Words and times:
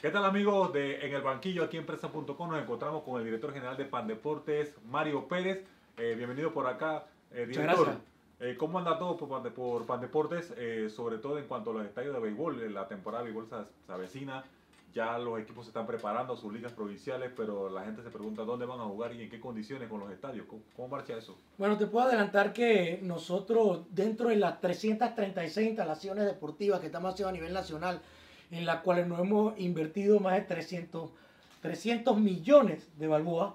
¿Qué 0.00 0.10
tal 0.10 0.24
amigos 0.24 0.72
de 0.72 1.04
En 1.04 1.12
el 1.12 1.22
Banquillo 1.22 1.64
aquí 1.64 1.76
en 1.76 1.84
Presa.com? 1.84 2.50
Nos 2.50 2.62
encontramos 2.62 3.02
con 3.02 3.18
el 3.18 3.24
director 3.24 3.52
general 3.52 3.76
de 3.76 3.84
Pan 3.84 4.06
Deportes, 4.06 4.74
Mario 4.86 5.26
Pérez. 5.26 5.64
Eh, 5.96 6.14
bienvenido 6.16 6.52
por 6.52 6.68
acá, 6.68 7.06
eh, 7.32 7.46
director. 7.46 7.96
Eh, 8.38 8.54
¿Cómo 8.56 8.78
anda 8.78 8.96
todo 8.96 9.16
por, 9.16 9.52
por 9.52 9.86
Pan 9.86 10.00
Deportes? 10.00 10.54
Eh, 10.56 10.88
sobre 10.88 11.18
todo 11.18 11.38
en 11.38 11.46
cuanto 11.46 11.70
a 11.70 11.74
los 11.74 11.84
estadios 11.84 12.14
de 12.14 12.20
béisbol. 12.20 12.62
Eh, 12.62 12.70
La 12.70 12.86
temporada 12.86 13.24
de 13.24 13.32
béisbol 13.32 13.48
se, 13.48 13.86
se 13.86 13.92
avecina. 13.92 14.44
Ya 14.94 15.18
los 15.18 15.38
equipos 15.40 15.64
se 15.66 15.70
están 15.70 15.86
preparando 15.86 16.36
sus 16.36 16.52
ligas 16.52 16.72
provinciales, 16.72 17.32
pero 17.36 17.68
la 17.68 17.84
gente 17.84 18.02
se 18.02 18.10
pregunta 18.10 18.42
dónde 18.44 18.66
van 18.66 18.80
a 18.80 18.84
jugar 18.84 19.12
y 19.14 19.22
en 19.22 19.28
qué 19.28 19.40
condiciones 19.40 19.88
con 19.88 19.98
los 20.00 20.10
estadios. 20.12 20.46
¿Cómo, 20.46 20.62
cómo 20.76 20.88
marcha 20.88 21.16
eso? 21.16 21.36
Bueno, 21.58 21.76
te 21.76 21.86
puedo 21.88 22.06
adelantar 22.06 22.52
que 22.52 23.00
nosotros, 23.02 23.80
dentro 23.90 24.28
de 24.28 24.36
las 24.36 24.60
336 24.60 25.68
instalaciones 25.68 26.24
deportivas 26.24 26.78
que 26.80 26.86
estamos 26.86 27.12
haciendo 27.12 27.30
a 27.30 27.32
nivel 27.32 27.52
nacional, 27.52 28.00
en 28.50 28.66
las 28.66 28.80
cuales 28.82 29.06
nos 29.06 29.20
hemos 29.20 29.58
invertido 29.58 30.20
más 30.20 30.34
de 30.34 30.42
300, 30.42 31.10
300 31.60 32.18
millones 32.18 32.88
de 32.98 33.06
balboas, 33.06 33.52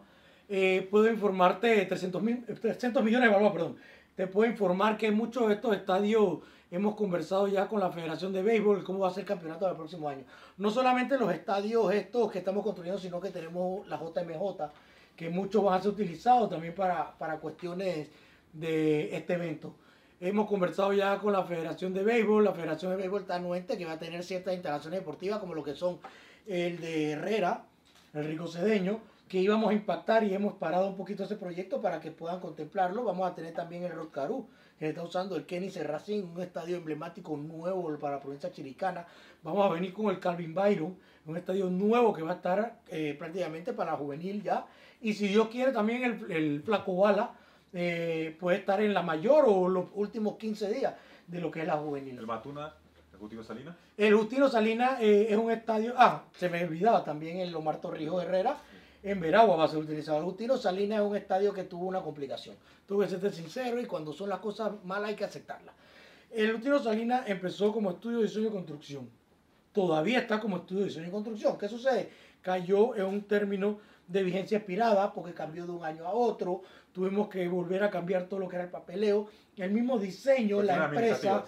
eh, 0.50 0.88
puedo 0.92 1.10
informarte, 1.10 1.86
300, 1.86 2.22
mil- 2.22 2.46
300 2.46 3.04
millones 3.04 3.32
de 3.32 3.50
perdón, 3.50 3.78
te 4.16 4.28
puedo 4.28 4.50
informar 4.50 4.98
que 4.98 5.10
muchos 5.12 5.48
de 5.48 5.56
estos 5.56 5.76
estadios 5.76 6.40
hemos 6.70 6.96
conversado 6.96 7.48
ya 7.48 7.68
con 7.68 7.80
la 7.80 7.92
Federación 7.92 8.34
de 8.34 8.42
Béisbol 8.44 8.84
cómo 8.84 9.00
va 9.00 9.08
a 9.08 9.12
ser 9.12 9.22
el 9.22 9.28
campeonato 9.28 9.66
del 9.66 9.76
próximo 9.76 10.10
año. 10.10 10.24
No 10.58 10.70
solamente 10.70 11.18
los 11.18 11.32
estadios 11.32 11.94
estos 11.94 12.32
que 12.32 12.40
estamos 12.40 12.64
construyendo, 12.64 13.00
sino 13.00 13.20
que 13.20 13.30
tenemos 13.30 13.88
la 13.88 13.98
JMJ, 13.98 14.70
que 15.16 15.30
muchos 15.30 15.64
van 15.64 15.80
a 15.80 15.82
ser 15.82 15.92
utilizados 15.92 16.50
también 16.50 16.74
para, 16.76 17.12
para 17.18 17.38
cuestiones 17.38 18.10
de 18.52 19.16
este 19.16 19.34
evento. 19.34 19.76
Hemos 20.20 20.48
conversado 20.48 20.94
ya 20.94 21.18
con 21.20 21.34
la 21.34 21.44
Federación 21.44 21.94
de 21.94 22.04
Béisbol, 22.04 22.46
la 22.46 22.54
Federación 22.54 22.92
de 22.92 22.98
Béisbol 22.98 23.22
está 23.22 23.36
anuente 23.36 23.78
que 23.78 23.86
va 23.86 23.94
a 23.94 24.00
tener 24.00 24.24
ciertas 24.24 24.54
instalaciones 24.54 25.00
deportivas 25.00 25.40
como 25.40 25.54
lo 25.54 25.64
que 25.64 25.76
son 25.76 26.00
el 26.48 26.80
de 26.80 27.12
Herrera, 27.12 27.66
el 28.14 28.26
Rico 28.26 28.48
Cedeño, 28.48 29.00
que 29.28 29.40
íbamos 29.40 29.72
a 29.72 29.74
impactar 29.74 30.24
y 30.24 30.34
hemos 30.34 30.54
parado 30.54 30.88
un 30.88 30.96
poquito 30.96 31.24
ese 31.24 31.36
proyecto 31.36 31.82
para 31.82 32.00
que 32.00 32.12
puedan 32.12 32.40
contemplarlo. 32.40 33.04
Vamos 33.04 33.30
a 33.30 33.36
tener 33.36 33.54
también 33.54 33.84
el 33.84 33.92
Rotcarú, 33.92 34.48
que 34.78 34.90
está 34.90 35.04
usando 35.04 35.36
el 35.36 35.46
Kenny 35.46 35.70
Serracín, 35.70 36.30
un 36.34 36.42
estadio 36.42 36.78
emblemático 36.78 37.36
nuevo 37.36 37.98
para 37.98 38.16
la 38.16 38.22
provincia 38.22 38.52
chiricana. 38.52 39.06
Vamos 39.42 39.70
a 39.70 39.74
venir 39.74 39.94
con 39.94 40.08
el 40.08 40.20
Calvin 40.20 40.54
Byron, 40.54 40.96
un 41.26 41.38
estadio 41.38 41.70
nuevo 41.70 42.14
que 42.14 42.22
va 42.22 42.32
a 42.32 42.36
estar 42.36 42.80
eh, 42.88 43.16
prácticamente 43.18 43.74
para 43.74 43.98
juvenil 43.98 44.44
ya. 44.44 44.66
Y 45.02 45.14
si 45.16 45.28
Dios 45.28 45.50
quiere, 45.50 45.72
también 45.72 46.04
el, 46.04 46.32
el 46.32 46.62
Flaco 46.62 46.96
Bala 46.96 47.34
eh, 47.74 48.38
puede 48.40 48.58
estar 48.58 48.82
en 48.82 48.94
la 48.94 49.02
mayor 49.02 49.46
o 49.48 49.68
los 49.68 49.86
últimos 49.96 50.38
15 50.38 50.72
días 50.72 50.94
de 51.26 51.42
lo 51.42 51.50
que 51.50 51.62
es 51.62 51.68
la 51.68 51.78
juvenil. 51.78 52.18
¿El 52.18 52.28
Matuna, 52.28 52.72
el 53.12 53.18
Justino 53.18 53.44
Salinas? 53.44 53.76
El 53.98 54.14
Justino 54.14 54.48
Salinas 54.48 55.02
eh, 55.02 55.28
es 55.30 55.38
un 55.38 55.50
estadio. 55.50 55.94
Ah, 55.98 56.24
se 56.38 56.50
me 56.50 56.64
olvidaba 56.64 57.04
también 57.04 57.40
el 57.40 57.54
Omar 57.56 57.82
Torrijos 57.82 58.24
Herrera. 58.24 58.58
En 59.02 59.20
Veragua 59.20 59.56
va 59.56 59.66
a 59.66 59.68
ser 59.68 59.80
utilizado. 59.80 60.20
El 60.20 60.26
Justino 60.26 60.56
Salinas 60.58 61.02
es 61.02 61.06
un 61.06 61.16
estadio 61.16 61.52
que 61.52 61.64
tuvo 61.64 61.88
una 61.88 62.02
complicación. 62.02 62.56
Tuve 62.88 63.08
que 63.08 63.18
ser 63.18 63.34
sincero 63.34 63.82
y 63.82 63.86
cuando 63.86 64.14
son 64.14 64.30
las 64.30 64.40
cosas 64.40 64.72
malas 64.84 65.10
hay 65.10 65.16
que 65.16 65.26
aceptarlas. 65.26 65.74
El 66.30 66.54
Justino 66.54 66.80
Salinas 66.80 67.28
empezó 67.28 67.74
como 67.74 67.92
estudio 67.92 68.18
de 68.20 68.24
diseño 68.24 68.48
y 68.48 68.52
construcción. 68.52 69.10
Todavía 69.72 70.20
está 70.20 70.40
como 70.40 70.58
estudio 70.58 70.82
de 70.82 70.90
diseño 70.90 71.08
y 71.08 71.12
construcción. 71.12 71.58
¿Qué 71.58 71.68
sucede? 71.68 72.12
Cayó 72.42 72.96
en 72.96 73.06
un 73.06 73.24
término 73.24 73.80
de 74.08 74.24
vigencia 74.24 74.58
expirada 74.58 75.14
porque 75.14 75.34
cambió 75.34 75.66
de 75.66 75.72
un 75.72 75.84
año 75.86 76.06
a 76.06 76.12
otro. 76.12 76.62
Tuvimos 76.92 77.28
que 77.30 77.48
volver 77.48 77.84
a 77.84 77.90
cambiar 77.90 78.24
todo 78.28 78.40
lo 78.42 78.48
que 78.48 78.56
era 78.58 78.66
el 78.66 78.72
papeleo. 78.72 79.28
El 79.58 79.72
mismo 79.72 79.98
diseño, 79.98 80.62
la 80.62 80.76
empresa, 80.86 81.44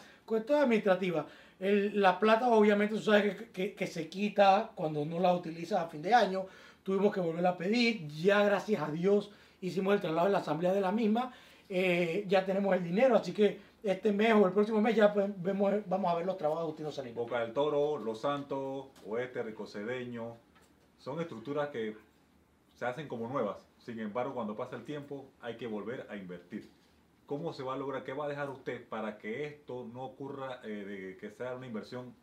administrativas. 0.61 1.25
El- 1.59 2.01
la 2.01 2.19
plata 2.19 2.47
obviamente 2.49 2.95
tú 2.95 3.01
sabes 3.01 3.35
que, 3.35 3.49
que- 3.51 3.73
que 3.75 3.87
se 3.87 4.09
quita 4.09 4.71
cuando 4.75 5.05
no 5.05 5.19
la 5.19 5.33
utilizas 5.33 5.79
a 5.79 5.87
fin 5.87 6.01
de 6.01 6.13
año. 6.13 6.45
Tuvimos 6.83 7.13
que 7.13 7.19
volverla 7.21 7.49
a 7.49 7.57
pedir. 7.57 8.07
Ya 8.07 8.43
gracias 8.43 8.81
a 8.81 8.91
Dios 8.91 9.31
hicimos 9.61 9.93
el 9.95 10.01
traslado 10.01 10.27
de 10.27 10.33
la 10.33 10.39
asamblea 10.39 10.73
de 10.73 10.81
la 10.81 10.91
misma. 10.91 11.31
Eh, 11.69 12.25
ya 12.27 12.45
tenemos 12.45 12.75
el 12.75 12.83
dinero, 12.83 13.15
así 13.15 13.31
que 13.31 13.59
este 13.83 14.11
mes 14.11 14.33
o 14.33 14.45
el 14.45 14.53
próximo 14.53 14.81
mes 14.81 14.95
ya 14.95 15.13
pues, 15.13 15.29
vemos, 15.41 15.73
vamos 15.87 16.11
a 16.11 16.15
ver 16.15 16.25
los 16.25 16.37
trabajos 16.37 16.63
de 16.63 16.67
Justino 16.67 16.91
Salinas. 16.91 17.15
Boca 17.17 17.39
del 17.39 17.53
Toro, 17.53 17.97
Los 17.97 18.21
Santos, 18.21 18.87
Oeste, 19.07 19.41
Ricocedeño, 19.41 20.35
son 20.99 21.19
estructuras 21.21 21.69
que 21.69 21.95
se 22.75 22.85
hacen 22.85 23.07
como 23.07 23.27
nuevas. 23.27 23.65
Sin 23.79 23.99
embargo, 23.99 24.33
cuando 24.33 24.55
pasa 24.55 24.75
el 24.75 24.85
tiempo, 24.85 25.25
hay 25.41 25.55
que 25.57 25.67
volver 25.67 26.07
a 26.09 26.15
invertir. 26.15 26.69
¿Cómo 27.25 27.53
se 27.53 27.63
va 27.63 27.73
a 27.73 27.77
lograr? 27.77 28.03
¿Qué 28.03 28.13
va 28.13 28.25
a 28.25 28.29
dejar 28.29 28.49
usted 28.49 28.87
para 28.87 29.17
que 29.17 29.45
esto 29.45 29.89
no 29.91 30.03
ocurra, 30.03 30.61
eh, 30.63 30.67
de 30.67 31.17
que 31.17 31.31
sea 31.31 31.55
una 31.55 31.65
inversión 31.65 32.13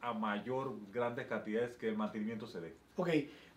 a 0.00 0.12
mayor, 0.12 0.74
grandes 0.92 1.26
cantidades 1.26 1.76
que 1.76 1.88
el 1.88 1.96
mantenimiento 1.96 2.46
se 2.46 2.60
dé? 2.60 2.74
Ok, 2.96 3.08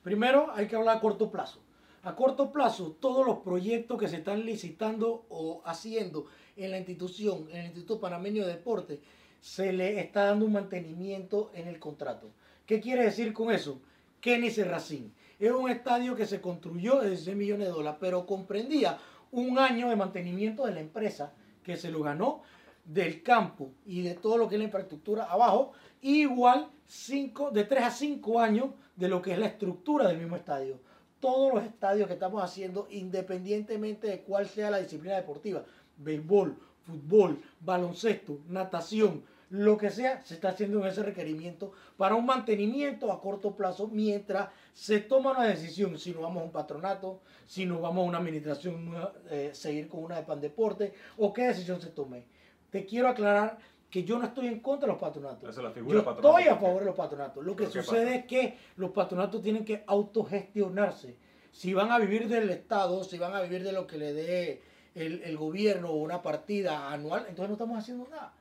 primero 0.02 0.52
hay 0.52 0.68
que 0.68 0.76
hablar 0.76 0.98
a 0.98 1.00
corto 1.02 1.30
plazo. 1.30 1.60
A 2.04 2.16
corto 2.16 2.52
plazo, 2.52 2.96
todos 3.00 3.26
los 3.26 3.40
proyectos 3.40 4.00
que 4.00 4.08
se 4.08 4.18
están 4.18 4.46
licitando 4.46 5.26
o 5.30 5.62
haciendo 5.66 6.28
en 6.56 6.72
la 6.72 6.78
institución, 6.78 7.48
en 7.50 7.58
el 7.58 7.66
Instituto 7.66 8.00
Panameño 8.00 8.46
de 8.46 8.54
Deporte, 8.54 9.02
se 9.42 9.74
le 9.74 10.00
está 10.00 10.26
dando 10.26 10.46
un 10.46 10.54
mantenimiento 10.54 11.52
en 11.54 11.68
el 11.68 11.80
contrato. 11.80 12.30
¿Qué 12.66 12.80
quiere 12.80 13.04
decir 13.04 13.34
con 13.34 13.52
eso? 13.52 13.82
Kenny 14.22 14.50
Serracín. 14.50 15.14
Es 15.40 15.52
un 15.52 15.70
estadio 15.70 16.16
que 16.16 16.26
se 16.26 16.42
construyó 16.42 17.02
de 17.02 17.10
16 17.10 17.36
millones 17.36 17.68
de 17.68 17.74
dólares, 17.74 17.98
pero 18.00 18.26
comprendía 18.26 18.98
un 19.32 19.60
año 19.60 19.90
de 19.90 19.96
mantenimiento 19.96 20.66
de 20.66 20.74
la 20.74 20.80
empresa 20.80 21.34
que 21.64 21.76
se 21.76 21.92
lo 21.92 22.02
ganó 22.04 22.42
del 22.86 23.24
campo 23.24 23.72
y 23.86 24.02
de 24.04 24.14
todo 24.14 24.38
lo 24.38 24.48
que 24.48 24.56
es 24.56 24.60
la 24.60 24.66
infraestructura 24.66 25.26
abajo, 25.26 25.74
igual 26.02 26.70
cinco, 26.86 27.52
de 27.52 27.64
3 27.64 27.84
a 27.84 27.92
5 27.92 28.40
años 28.40 28.70
de 28.96 29.10
lo 29.10 29.22
que 29.22 29.34
es 29.34 29.40
la 29.40 29.48
estructura 29.48 30.08
del 30.08 30.20
mismo 30.20 30.36
estadio. 30.36 30.80
Todos 31.20 31.54
los 31.54 31.64
estadios 31.64 32.08
que 32.08 32.14
estamos 32.14 32.44
haciendo, 32.44 32.88
independientemente 32.92 34.08
de 34.08 34.22
cuál 34.22 34.48
sea 34.48 34.70
la 34.70 34.80
disciplina 34.80 35.16
deportiva, 35.16 35.66
béisbol, 35.98 36.56
fútbol, 36.86 37.42
baloncesto, 37.60 38.40
natación, 38.48 39.24
lo 39.50 39.78
que 39.78 39.90
sea, 39.90 40.22
se 40.26 40.34
está 40.36 40.50
haciendo 40.50 40.80
en 40.82 40.88
ese 40.88 41.04
requerimiento 41.04 41.72
para 41.98 42.16
un 42.16 42.26
mantenimiento 42.26 43.12
a 43.12 43.22
corto 43.22 43.56
plazo 43.56 43.88
mientras 43.88 44.50
se 44.74 45.00
toma 45.00 45.32
una 45.32 45.46
decisión 45.48 45.98
si 46.00 46.12
nos 46.12 46.24
vamos 46.24 46.42
a 46.42 46.46
un 46.46 46.52
patronato, 46.52 47.22
si 47.46 47.66
nos 47.66 47.82
vamos 47.82 48.06
a 48.06 48.10
una 48.10 48.18
administración 48.18 48.94
eh, 49.30 49.52
seguir 49.54 49.88
con 49.88 50.04
una 50.04 50.18
de 50.18 50.24
pan 50.24 50.42
deporte 50.42 50.94
o 51.18 51.32
qué 51.32 51.48
decisión 51.48 51.80
se 51.80 51.90
tome. 51.90 52.26
Te 52.72 52.86
quiero 52.86 53.08
aclarar 53.08 53.58
que 53.90 54.04
yo 54.04 54.18
no 54.18 54.26
estoy 54.26 54.48
en 54.48 54.60
contra 54.60 54.88
de 54.88 54.94
los 54.94 55.00
patronatos. 55.02 55.50
Esa 55.50 55.60
es 55.62 55.64
la 55.64 55.72
figura 55.72 56.00
Yo 56.00 56.04
patronato. 56.04 56.38
estoy 56.40 56.54
a 56.54 56.58
favor 56.58 56.80
de 56.80 56.86
los 56.86 56.96
patronatos. 56.96 57.46
Lo 57.46 57.56
que 57.56 57.64
¿Pero 57.66 57.74
qué 57.74 57.84
sucede 57.84 58.06
pasa? 58.06 58.16
es 58.18 58.26
que 58.26 58.58
los 58.76 58.92
patronatos 58.92 59.42
tienen 59.42 59.64
que 59.64 59.84
autogestionarse. 59.88 61.16
Si 61.52 61.74
van 61.74 61.92
a 61.92 62.00
vivir 62.00 62.28
del 62.28 62.50
Estado, 62.50 63.04
si 63.04 63.18
van 63.18 63.34
a 63.34 63.42
vivir 63.42 63.64
de 63.64 63.72
lo 63.72 63.88
que 63.88 63.98
le 63.98 64.12
dé 64.14 64.62
el, 64.96 65.22
el 65.24 65.38
gobierno 65.38 65.92
o 65.92 65.96
una 65.96 66.22
partida 66.22 66.92
anual, 66.92 67.26
entonces 67.30 67.48
no 67.48 67.54
estamos 67.54 67.78
haciendo 67.78 68.08
nada. 68.10 68.34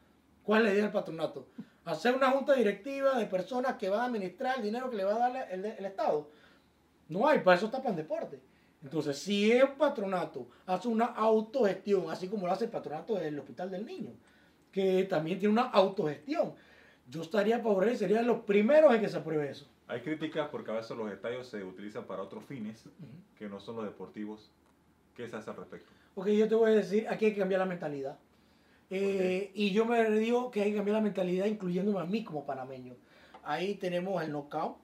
¿Cuál 0.45 0.61
es 0.61 0.67
la 0.67 0.73
idea 0.73 0.83
del 0.85 0.93
patronato? 0.93 1.49
Hacer 1.85 2.15
una 2.15 2.31
junta 2.31 2.55
directiva 2.55 3.19
de 3.19 3.27
personas 3.27 3.77
que 3.77 3.89
van 3.89 4.01
a 4.01 4.05
administrar 4.05 4.59
el 4.59 4.63
dinero 4.63 4.91
que 4.91 4.97
le 4.97 5.05
va 5.05 5.15
a 5.15 5.31
dar 5.31 5.49
el, 5.51 5.65
el 5.65 5.85
Estado. 5.85 6.31
No 7.09 7.27
hay, 7.27 7.41
para 7.41 7.57
eso 7.57 7.67
está 7.67 7.83
Pan 7.83 7.97
Deporte. 7.97 8.41
Entonces, 8.83 9.19
si 9.19 9.51
el 9.51 9.69
patronato 9.73 10.47
hace 10.67 10.89
una 10.89 11.07
autogestión, 11.07 12.11
así 12.11 12.29
como 12.29 12.47
lo 12.47 12.53
hace 12.53 12.67
el 12.67 12.71
patronato 12.71 13.15
del 13.15 13.39
Hospital 13.39 13.71
del 13.71 13.87
Niño, 13.87 14.11
que 14.71 15.05
también 15.05 15.39
tiene 15.39 15.53
una 15.53 15.71
autogestión, 15.71 16.55
yo 17.09 17.23
estaría 17.23 17.57
a 17.57 17.61
favor 17.61 17.89
y 17.89 17.97
serían 17.97 18.27
los 18.27 18.41
primeros 18.41 18.95
en 18.95 19.01
que 19.01 19.09
se 19.09 19.17
apruebe 19.17 19.51
eso. 19.51 19.67
Hay 19.87 20.01
críticas 20.01 20.49
porque 20.49 20.71
a 20.71 20.75
veces 20.75 20.97
los 20.97 21.11
estadios 21.11 21.47
se 21.47 21.63
utilizan 21.63 22.05
para 22.05 22.23
otros 22.23 22.45
fines 22.45 22.85
que 23.39 23.49
no 23.49 23.61
son 23.61 23.77
los 23.77 23.85
deportivos. 23.87 24.51
¿Qué 25.15 25.29
se 25.29 25.37
hace 25.37 25.51
al 25.51 25.57
respecto? 25.57 25.91
Ok, 26.15 26.29
yo 26.29 26.49
te 26.49 26.55
voy 26.55 26.73
a 26.73 26.75
decir, 26.75 27.07
aquí 27.09 27.27
hay 27.27 27.33
que 27.33 27.39
cambiar 27.39 27.61
la 27.61 27.67
mentalidad. 27.67 28.19
Eh, 28.91 29.51
Y 29.55 29.71
yo 29.71 29.85
me 29.87 30.09
digo 30.11 30.51
que 30.51 30.63
hay 30.63 30.71
que 30.71 30.77
cambiar 30.77 30.97
la 30.97 31.03
mentalidad, 31.03 31.47
incluyéndome 31.47 32.01
a 32.01 32.05
mí 32.05 32.23
como 32.25 32.45
panameño. 32.45 32.95
Ahí 33.43 33.75
tenemos 33.75 34.23
el 34.23 34.31
knockout, 34.33 34.77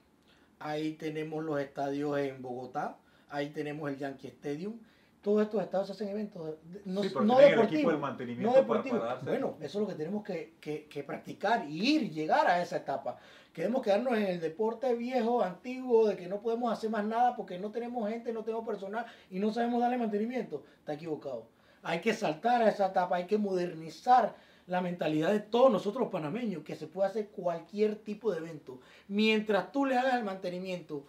ahí 0.59 0.93
tenemos 0.93 1.45
los 1.45 1.61
estadios 1.61 2.19
en 2.19 2.43
Bogotá, 2.43 2.97
ahí 3.29 3.51
tenemos 3.51 3.91
el 3.91 3.97
Yankee 3.99 4.29
Stadium. 4.29 4.75
Todos 5.23 5.43
estos 5.43 5.63
estadios 5.63 5.91
hacen 5.91 6.09
eventos, 6.09 6.55
no, 6.87 7.03
Sí, 7.03 7.11
no 7.23 7.39
deportivos. 7.39 7.67
equipo 7.73 7.91
de 7.93 7.99
mantenimiento 7.99 8.47
no 8.49 8.53
para- 8.53 8.63
deportivos. 8.63 9.01
para 9.01 9.15
darse- 9.21 9.27
Bueno, 9.27 9.55
eso 9.61 9.79
es 9.79 9.83
lo 9.83 9.87
que 9.87 9.95
tenemos 9.95 10.25
que, 10.25 10.55
que- 10.61 10.87
que 10.87 11.03
practicar 11.05 11.69
y 11.69 11.97
ir, 11.97 12.11
llegar 12.11 12.47
a 12.47 12.63
esa 12.63 12.79
etapa. 12.79 13.19
Queremos 13.53 13.83
quedarnos 13.83 14.15
en 14.17 14.25
el 14.27 14.41
deporte 14.41 14.95
viejo, 14.95 15.43
antiguo, 15.43 16.09
de 16.09 16.17
que 16.17 16.27
no 16.27 16.41
podemos 16.41 16.73
hacer 16.73 16.89
más 16.89 17.05
nada 17.05 17.37
porque 17.37 17.59
no 17.59 17.71
tenemos 17.71 18.09
gente, 18.09 18.33
no 18.33 18.43
tenemos 18.45 18.67
personal 18.67 19.05
y 19.31 19.39
no 19.41 19.53
sabemos 19.53 19.81
darle 19.83 19.99
mantenimiento. 19.99 20.65
Está 20.79 20.95
equivocado. 20.95 21.45
Hay 21.83 22.01
que 22.01 22.13
saltar 22.15 22.63
a 22.63 22.69
esa 22.69 22.89
etapa, 22.89 23.17
hay 23.17 23.27
que 23.27 23.39
modernizar 23.39 24.35
la 24.67 24.81
mentalidad 24.81 25.33
de 25.33 25.41
todos 25.41 25.71
nosotros 25.71 26.03
los 26.03 26.13
panameños, 26.13 26.63
que 26.63 26.77
se 26.77 26.87
puede 26.87 27.09
hacer 27.09 27.29
cualquier 27.29 27.97
tipo 27.97 28.31
de 28.31 28.39
evento. 28.39 28.81
Mientras 29.09 29.73
tú 29.73 29.85
le 29.85 29.99
hagas 29.99 30.15
el 30.15 30.25
mantenimiento 30.25 31.07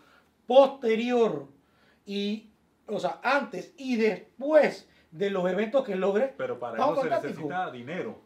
posterior 0.47 1.47
y, 2.05 2.49
o 2.87 2.99
sea, 2.99 3.19
antes 3.23 3.73
y 3.77 3.97
después 3.97 4.89
de 5.11 5.29
los 5.29 5.47
eventos 5.49 5.85
que 5.85 5.95
logres, 5.95 6.31
Pero 6.37 6.59
para 6.59 6.77
eso 6.77 7.03
se 7.03 7.09
necesita 7.09 7.69
dinero. 7.69 8.19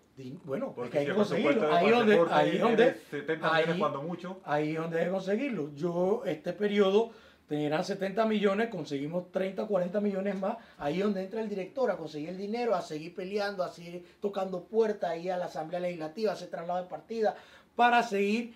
bueno, 0.46 0.74
porque 0.74 1.00
hay 1.00 1.06
que 1.08 1.14
conseguirlo. 1.14 1.74
Ahí 1.74 1.90
donde, 1.90 2.26
ahí 2.32 2.58
donde, 2.58 2.94
70 3.12 3.54
millones 3.54 3.78
cuando 3.78 4.02
mucho. 4.04 4.40
Ahí 4.46 4.72
es 4.72 4.82
donde 4.82 5.00
hay 5.00 5.06
que 5.06 5.12
conseguirlo. 5.12 5.74
Yo, 5.74 6.24
este 6.26 6.54
periodo, 6.54 7.12
tenían 7.48 7.84
70 7.84 8.26
millones, 8.26 8.70
conseguimos 8.70 9.32
30, 9.32 9.66
40 9.66 10.02
millones 10.02 10.40
más. 10.40 10.58
Ahí 10.78 11.00
donde 11.00 11.24
entra 11.24 11.42
el 11.42 11.50
director 11.50 11.92
a 11.92 11.98
conseguir 11.98 12.30
el 12.30 12.38
dinero, 12.38 12.76
a 12.76 12.82
seguir 12.82 13.14
peleando, 13.14 13.64
a 13.64 13.70
seguir 13.70 14.18
tocando 14.20 14.64
puertas 14.64 15.12
ahí 15.12 15.30
a 15.30 15.38
la 15.38 15.46
Asamblea 15.46 15.80
Legislativa, 15.80 16.32
a 16.32 16.34
hacer 16.34 16.50
traslado 16.50 16.82
de 16.82 16.90
partida, 16.90 17.36
para 17.76 18.04
seguir 18.04 18.56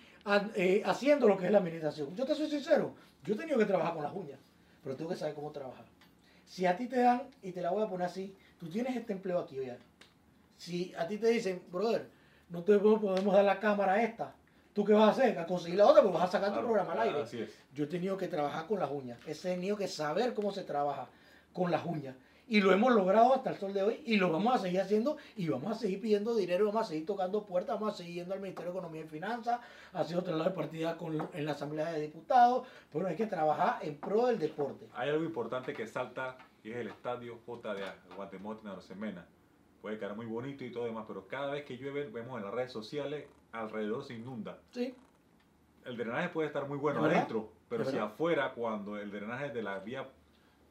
eh, 0.54 0.82
haciendo 0.84 1.28
lo 1.28 1.36
que 1.36 1.46
es 1.46 1.52
la 1.52 1.58
administración. 1.58 2.14
Yo 2.14 2.24
te 2.24 2.34
soy 2.34 2.48
sincero, 2.48 2.94
yo 3.24 3.34
he 3.34 3.36
tenido 3.36 3.58
que 3.58 3.66
trabajar 3.66 3.94
con 3.94 4.02
las 4.02 4.14
uñas, 4.14 4.40
pero 4.82 4.96
tengo 4.96 5.10
que 5.10 5.16
saber 5.16 5.34
cómo 5.34 5.50
trabajar. 5.50 5.84
Si 6.46 6.66
a 6.66 6.76
ti 6.76 6.86
te 6.86 7.00
dan, 7.00 7.22
y 7.42 7.52
te 7.52 7.60
la 7.60 7.70
voy 7.70 7.84
a 7.84 7.88
poner 7.88 8.06
así, 8.06 8.34
tú 8.58 8.68
tienes 8.68 8.96
este 8.96 9.12
empleo 9.12 9.38
aquí, 9.38 9.58
oye. 9.58 9.76
Si 10.56 10.92
a 10.98 11.06
ti 11.06 11.16
te 11.16 11.28
dicen, 11.28 11.62
brother, 11.70 12.08
no 12.50 12.62
te 12.64 12.78
podemos 12.78 13.32
dar 13.32 13.44
la 13.44 13.60
cámara 13.60 14.02
esta, 14.02 14.34
¿tú 14.80 14.86
qué 14.86 14.94
vas 14.94 15.08
a 15.08 15.10
hacer? 15.10 15.38
A 15.38 15.46
conseguir 15.46 15.76
la 15.76 15.86
otra, 15.86 16.02
porque 16.02 16.16
vas 16.16 16.28
a 16.30 16.32
sacar 16.32 16.54
tu 16.54 16.60
programa 16.60 16.94
al 16.94 17.00
aire. 17.00 17.48
Yo 17.74 17.84
he 17.84 17.86
tenido 17.86 18.16
que 18.16 18.28
trabajar 18.28 18.66
con 18.66 18.80
las 18.80 18.90
uñas. 18.90 19.18
He 19.26 19.34
tenido 19.34 19.76
que 19.76 19.86
saber 19.86 20.32
cómo 20.32 20.52
se 20.52 20.64
trabaja 20.64 21.06
con 21.52 21.70
las 21.70 21.84
uñas. 21.84 22.16
Y 22.48 22.62
lo 22.62 22.72
hemos 22.72 22.92
logrado 22.94 23.34
hasta 23.34 23.50
el 23.50 23.58
sol 23.58 23.74
de 23.74 23.82
hoy 23.82 24.02
y 24.06 24.16
lo 24.16 24.32
vamos 24.32 24.54
a 24.54 24.58
seguir 24.58 24.80
haciendo 24.80 25.18
y 25.36 25.48
vamos 25.48 25.70
a 25.70 25.74
seguir 25.78 26.00
pidiendo 26.00 26.34
dinero, 26.34 26.66
vamos 26.66 26.82
a 26.82 26.88
seguir 26.88 27.06
tocando 27.06 27.44
puertas, 27.44 27.78
vamos 27.78 27.94
a 27.94 27.96
seguir 27.98 28.14
yendo 28.14 28.34
al 28.34 28.40
Ministerio 28.40 28.72
de 28.72 28.78
Economía 28.78 29.02
y 29.02 29.08
Finanzas, 29.08 29.60
ha 29.92 30.02
sido 30.02 30.22
lado 30.22 30.44
de 30.44 30.50
partida 30.50 30.96
con, 30.96 31.28
en 31.32 31.46
la 31.46 31.52
Asamblea 31.52 31.92
de 31.92 32.00
Diputados, 32.00 32.66
pero 32.92 33.06
hay 33.06 33.14
que 33.14 33.26
trabajar 33.26 33.78
en 33.82 33.98
pro 33.98 34.26
del 34.26 34.40
deporte. 34.40 34.88
Hay 34.94 35.10
algo 35.10 35.22
importante 35.22 35.72
que 35.72 35.86
salta 35.86 36.38
y 36.64 36.72
es 36.72 36.78
el 36.78 36.88
estadio 36.88 37.38
J 37.46 37.74
de 37.74 37.84
Guatemala, 38.16 38.74
en 38.74 38.80
Semena. 38.80 39.26
Puede 39.82 39.98
quedar 39.98 40.14
muy 40.14 40.26
bonito 40.26 40.64
y 40.64 40.70
todo 40.70 40.84
demás, 40.84 41.04
pero 41.08 41.26
cada 41.26 41.52
vez 41.52 41.64
que 41.64 41.76
llueve 41.76 42.08
vemos 42.08 42.38
en 42.38 42.44
las 42.44 42.54
redes 42.54 42.72
sociales 42.72 43.26
alrededor 43.52 44.04
se 44.04 44.14
inunda. 44.14 44.58
Sí. 44.72 44.94
El 45.84 45.96
drenaje 45.96 46.28
puede 46.28 46.48
estar 46.48 46.68
muy 46.68 46.76
bueno 46.76 47.04
adentro, 47.04 47.48
pero 47.68 47.84
si 47.84 47.96
afuera, 47.96 48.52
cuando 48.52 48.98
el 48.98 49.10
drenaje 49.10 49.48
de 49.48 49.62
la 49.62 49.78
vía 49.78 50.06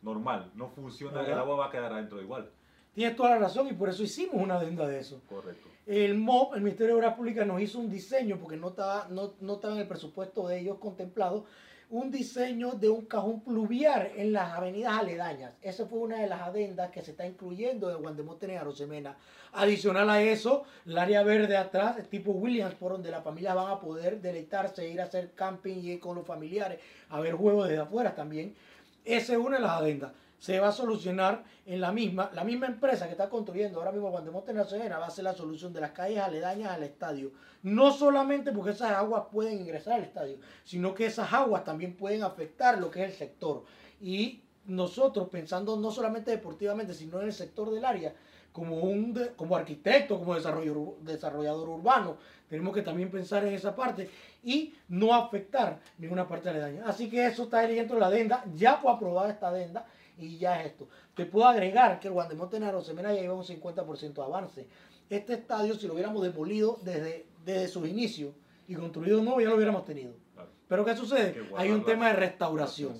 normal 0.01 0.51
no 0.53 0.69
funciona, 0.69 1.25
el 1.25 1.33
agua 1.33 1.55
va 1.55 1.65
a 1.67 1.71
quedar 1.71 1.91
adentro 1.91 2.21
igual. 2.21 2.49
Tienes 2.93 3.15
toda 3.15 3.31
la 3.31 3.39
razón 3.39 3.67
y 3.67 3.73
por 3.73 3.89
eso 3.89 4.03
hicimos 4.03 4.35
una 4.35 4.55
adenda 4.55 4.87
de 4.87 4.99
eso. 4.99 5.21
Correcto. 5.27 5.69
El 5.85 6.15
MOB, 6.17 6.55
el 6.55 6.61
Ministerio 6.61 6.95
de 6.95 6.99
Obras 6.99 7.15
Públicas, 7.15 7.47
nos 7.47 7.61
hizo 7.61 7.79
un 7.79 7.89
diseño, 7.89 8.37
porque 8.37 8.57
no 8.57 8.69
estaba, 8.69 9.07
no, 9.09 9.33
no 9.39 9.55
estaba 9.55 9.73
en 9.75 9.81
el 9.81 9.87
presupuesto 9.87 10.47
de 10.47 10.59
ellos 10.59 10.77
contemplado, 10.79 11.45
un 11.89 12.11
diseño 12.11 12.73
de 12.73 12.87
un 12.87 13.05
cajón 13.05 13.41
pluvial 13.41 14.11
en 14.15 14.31
las 14.31 14.53
avenidas 14.53 14.99
aledañas. 14.99 15.53
Esa 15.61 15.87
fue 15.87 15.99
una 15.99 16.17
de 16.17 16.27
las 16.27 16.41
adendas 16.41 16.91
que 16.91 17.01
se 17.01 17.11
está 17.11 17.25
incluyendo 17.25 17.89
en 17.89 18.01
Guandemote 18.01 18.45
en 18.45 18.59
Arosemena. 18.59 19.17
Adicional 19.53 20.07
a 20.09 20.21
eso, 20.21 20.65
el 20.85 20.97
área 20.97 21.23
verde 21.23 21.57
atrás, 21.57 21.97
tipo 22.09 22.31
Williams, 22.31 22.75
por 22.75 22.91
donde 22.91 23.09
las 23.09 23.23
familias 23.23 23.55
van 23.55 23.71
a 23.71 23.79
poder 23.79 24.21
deleitarse, 24.21 24.87
ir 24.87 25.01
a 25.01 25.05
hacer 25.05 25.31
camping 25.33 25.77
y 25.77 25.93
ir 25.93 25.99
con 25.99 26.15
los 26.15 26.27
familiares, 26.27 26.79
a 27.09 27.19
ver 27.19 27.33
juegos 27.33 27.67
desde 27.67 27.81
afuera 27.81 28.13
también. 28.13 28.53
Esa 29.03 29.33
es 29.33 29.39
una 29.39 29.55
de 29.55 29.63
las 29.63 29.71
adendas. 29.71 30.11
Se 30.39 30.59
va 30.59 30.69
a 30.69 30.71
solucionar 30.71 31.43
en 31.65 31.81
la 31.81 31.91
misma, 31.91 32.31
la 32.33 32.43
misma 32.43 32.67
empresa 32.67 33.05
que 33.05 33.11
está 33.11 33.29
construyendo 33.29 33.79
ahora 33.79 33.91
mismo 33.91 34.09
Guandemote 34.09 34.51
en 34.51 34.57
Arosemena 34.57 34.97
va 34.97 35.07
a 35.07 35.11
ser 35.11 35.25
la 35.25 35.33
solución 35.33 35.73
de 35.73 35.81
las 35.81 35.91
calles 35.91 36.19
aledañas 36.19 36.71
al 36.71 36.83
estadio. 36.83 37.31
No 37.61 37.91
solamente 37.91 38.51
porque 38.51 38.71
esas 38.71 38.91
aguas 38.91 39.25
pueden 39.31 39.59
ingresar 39.59 39.95
al 39.95 40.03
estadio, 40.03 40.37
sino 40.63 40.93
que 40.93 41.05
esas 41.05 41.31
aguas 41.33 41.63
también 41.65 41.95
pueden 41.95 42.23
afectar 42.23 42.79
lo 42.79 42.89
que 42.89 43.03
es 43.03 43.11
el 43.11 43.17
sector. 43.17 43.65
Y 44.01 44.41
nosotros, 44.65 45.27
pensando 45.29 45.77
no 45.77 45.91
solamente 45.91 46.31
deportivamente, 46.31 46.93
sino 46.93 47.19
en 47.19 47.27
el 47.27 47.33
sector 47.33 47.69
del 47.71 47.83
área, 47.83 48.13
como, 48.51 48.77
un 48.77 49.13
como 49.35 49.55
arquitecto, 49.55 50.19
como 50.19 50.35
desarrollador 50.35 51.69
urbano, 51.69 52.17
tenemos 52.47 52.73
que 52.73 52.81
también 52.81 53.11
pensar 53.11 53.45
en 53.45 53.53
esa 53.53 53.75
parte 53.75 54.09
y 54.43 54.73
no 54.87 55.13
afectar 55.13 55.79
ninguna 55.97 56.27
parte 56.27 56.49
aledaña. 56.49 56.83
Así 56.85 57.09
que 57.09 57.25
eso 57.25 57.43
está 57.43 57.59
dentro 57.61 57.95
de 57.95 58.01
la 58.01 58.07
adenda, 58.07 58.43
ya 58.55 58.77
fue 58.77 58.91
aprobada 58.91 59.29
esta 59.29 59.49
adenda 59.49 59.85
y 60.19 60.37
ya 60.37 60.61
es 60.61 60.67
esto. 60.67 60.87
Te 61.15 61.25
puedo 61.25 61.47
agregar 61.47 61.99
que 61.99 62.07
el 62.07 62.13
Guandemonte 62.13 62.57
en 62.57 62.63
Arosemena 62.63 63.13
ya 63.13 63.21
lleva 63.21 63.33
un 63.33 63.43
50% 63.43 64.13
de 64.13 64.21
avance. 64.21 64.67
Este 65.09 65.33
estadio, 65.33 65.75
si 65.75 65.87
lo 65.87 65.93
hubiéramos 65.93 66.21
demolido 66.21 66.79
desde 66.83 67.29
desde 67.45 67.67
sus 67.67 67.87
inicios 67.87 68.33
y 68.67 68.75
construido 68.75 69.21
nuevo 69.23 69.41
ya 69.41 69.49
lo 69.49 69.55
hubiéramos 69.55 69.85
tenido. 69.85 70.13
Pero 70.67 70.85
¿qué 70.85 70.95
sucede? 70.95 71.35
Hay 71.57 71.71
un 71.71 71.83
tema 71.83 72.07
de 72.07 72.13
restauración. 72.13 72.99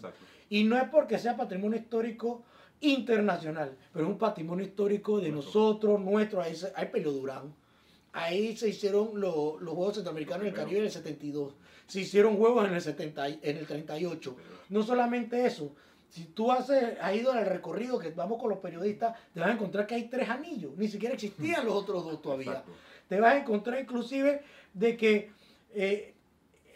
Y 0.50 0.63
no 0.63 0.77
es 0.77 0.89
porque 0.89 1.19
sea 1.19 1.38
patrimonio 1.38 1.77
histórico 1.77 2.44
internacional, 2.81 3.77
pero 3.94 4.06
es 4.06 4.12
un 4.12 4.18
patrimonio 4.18 4.66
histórico 4.66 5.19
de 5.19 5.30
nosotros, 5.30 6.00
nuestro. 6.00 6.42
Ahí, 6.42 6.56
hay 6.75 6.88
Pelio 6.88 7.12
Durán. 7.12 7.54
Ahí 8.12 8.57
se 8.57 8.69
hicieron 8.69 9.19
los, 9.19 9.62
los 9.62 9.75
Juegos 9.75 9.95
Centroamericanos 9.95 10.42
en 10.42 10.48
el 10.48 10.54
Caribe 10.56 10.80
en 10.80 10.86
el 10.86 10.92
72. 10.92 11.54
Se 11.86 12.01
hicieron 12.01 12.38
juegos 12.38 12.68
en 12.68 12.74
el, 12.74 12.81
70, 12.81 13.27
en 13.27 13.57
el 13.57 13.68
38. 13.68 14.36
No 14.69 14.81
solamente 14.81 15.45
eso. 15.45 15.71
Si 16.09 16.25
tú 16.25 16.51
has, 16.51 16.69
has 16.69 17.15
ido 17.15 17.31
al 17.31 17.45
recorrido 17.45 18.00
que 18.00 18.09
vamos 18.09 18.39
con 18.39 18.50
los 18.50 18.59
periodistas, 18.59 19.15
te 19.33 19.39
vas 19.39 19.50
a 19.50 19.53
encontrar 19.53 19.85
que 19.85 19.95
hay 19.95 20.06
tres 20.06 20.29
anillos. 20.29 20.71
Ni 20.75 20.88
siquiera 20.88 21.13
existían 21.13 21.65
los 21.65 21.75
otros 21.75 22.03
dos 22.03 22.21
todavía 22.21 22.63
te 23.09 23.19
vas 23.19 23.33
a 23.33 23.38
encontrar 23.39 23.79
inclusive 23.81 24.41
de 24.73 24.95
que 24.95 25.31
eh, 25.73 26.13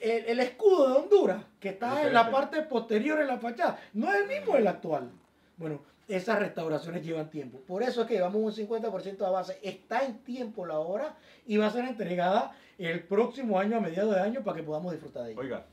el, 0.02 0.40
escudo 0.42 0.90
de 0.90 0.96
Honduras, 1.00 1.44
que 1.62 1.70
está 1.70 2.06
en 2.06 2.14
la 2.14 2.30
parte 2.30 2.64
posterior 2.64 3.22
en 3.22 3.28
la 3.28 3.38
fachada, 3.38 3.80
no 3.94 4.12
es 4.12 4.22
el 4.22 4.28
mismo 4.28 4.56
del 4.56 4.68
actual. 4.68 5.10
Bueno, 5.56 5.82
esas 6.10 6.40
restauraciones 6.40 7.06
llevan 7.06 7.30
tiempo. 7.30 7.60
Por 7.60 7.84
eso 7.84 8.02
es 8.02 8.08
que 8.08 8.16
llevamos 8.16 8.42
un 8.42 8.68
50% 8.68 9.18
de 9.18 9.32
base. 9.32 9.60
Está 9.62 10.04
en 10.04 10.18
tiempo 10.24 10.66
la 10.66 10.80
obra 10.80 11.16
y 11.46 11.56
va 11.56 11.68
a 11.68 11.72
ser 11.72 11.86
entregada 11.86 12.54
el 12.78 13.04
próximo 13.04 13.58
año 13.58 13.78
a 13.78 13.80
mediados 13.80 14.14
de 14.14 14.20
año 14.20 14.44
para 14.44 14.58
que 14.58 14.64
podamos 14.64 14.92
disfrutar 14.92 15.24
de 15.24 15.32
ella. 15.32 15.40
Oiga, 15.40 15.66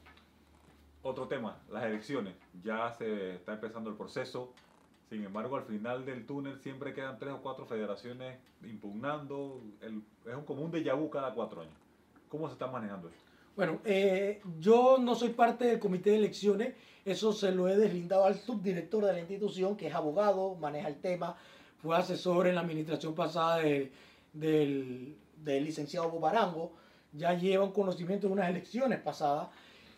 otro 1.02 1.28
tema, 1.28 1.58
las 1.70 1.84
elecciones. 1.84 2.34
Ya 2.62 2.92
se 2.92 3.36
está 3.36 3.54
empezando 3.54 3.90
el 3.90 3.96
proceso. 3.96 4.52
Sin 5.08 5.24
embargo, 5.24 5.56
al 5.56 5.64
final 5.64 6.04
del 6.04 6.26
túnel 6.26 6.60
siempre 6.60 6.94
quedan 6.94 7.18
tres 7.18 7.32
o 7.32 7.40
cuatro 7.42 7.66
federaciones 7.66 8.38
impugnando. 8.62 9.60
es 9.80 10.34
un 10.34 10.44
común 10.44 10.70
de 10.70 10.92
vu 10.92 11.10
cada 11.10 11.34
cuatro 11.34 11.62
años. 11.62 11.74
¿Cómo 12.28 12.46
se 12.46 12.52
está 12.52 12.68
manejando 12.68 13.08
esto? 13.08 13.20
Bueno, 13.56 13.80
eh, 13.84 14.40
yo 14.60 14.98
no 14.98 15.14
soy 15.14 15.30
parte 15.30 15.64
del 15.64 15.80
comité 15.80 16.10
de 16.10 16.16
elecciones. 16.16 16.74
Eso 17.04 17.32
se 17.32 17.50
lo 17.50 17.68
he 17.68 17.76
deslindado 17.76 18.24
al 18.24 18.36
subdirector 18.36 19.04
de 19.04 19.12
la 19.14 19.18
institución, 19.18 19.76
que 19.76 19.88
es 19.88 19.94
abogado, 19.94 20.54
maneja 20.54 20.86
el 20.86 21.00
tema, 21.00 21.36
fue 21.82 21.96
asesor 21.96 22.46
en 22.46 22.54
la 22.54 22.60
administración 22.60 23.14
pasada 23.14 23.56
del, 23.56 23.90
del 24.32 25.64
licenciado 25.64 26.10
Bobarango. 26.10 26.72
Ya 27.12 27.34
lleva 27.34 27.64
un 27.64 27.72
conocimiento 27.72 28.28
de 28.28 28.34
unas 28.34 28.48
elecciones 28.48 29.00
pasadas 29.00 29.48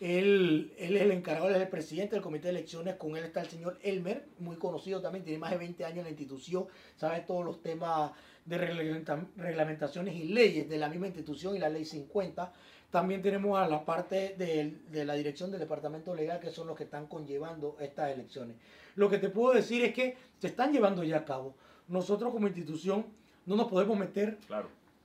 él, 0.03 0.73
él, 0.77 0.97
es 0.97 1.01
el 1.01 1.11
encargado, 1.11 1.47
él 1.47 1.55
es 1.55 1.61
el 1.61 1.69
presidente 1.69 2.15
del 2.15 2.21
comité 2.21 2.49
de 2.49 2.55
elecciones. 2.59 2.97
Con 2.97 3.15
él 3.15 3.23
está 3.23 3.39
el 3.39 3.47
señor 3.47 3.79
Elmer, 3.81 4.25
muy 4.39 4.57
conocido 4.57 4.99
también, 5.01 5.23
tiene 5.23 5.39
más 5.39 5.51
de 5.51 5.57
20 5.57 5.85
años 5.85 5.99
en 5.99 6.03
la 6.03 6.09
institución, 6.09 6.65
sabe 6.97 7.21
todos 7.21 7.45
los 7.45 7.63
temas 7.63 8.11
de 8.43 8.57
reglamentaciones 8.57 10.13
y 10.15 10.25
leyes 10.25 10.67
de 10.67 10.77
la 10.77 10.89
misma 10.89 11.07
institución 11.07 11.55
y 11.55 11.59
la 11.59 11.69
ley 11.69 11.85
50. 11.85 12.51
También 12.91 13.21
tenemos 13.21 13.57
a 13.57 13.65
la 13.65 13.85
parte 13.85 14.35
de, 14.37 14.77
de, 14.91 15.05
la 15.05 15.13
dirección 15.13 15.51
del 15.51 15.61
departamento 15.61 16.13
legal, 16.13 16.41
que 16.41 16.51
son 16.51 16.67
los 16.67 16.75
que 16.75 16.83
están 16.83 17.07
conllevando 17.07 17.77
estas 17.79 18.11
elecciones. 18.11 18.57
Lo 18.95 19.09
que 19.09 19.19
te 19.19 19.29
puedo 19.29 19.53
decir 19.53 19.85
es 19.85 19.93
que 19.93 20.17
se 20.39 20.47
están 20.47 20.73
llevando 20.73 21.03
ya 21.05 21.19
a 21.19 21.25
cabo. 21.25 21.55
Nosotros 21.87 22.33
como 22.33 22.47
institución 22.47 23.05
no 23.45 23.55
nos 23.55 23.67
podemos 23.67 23.97
meter 23.97 24.37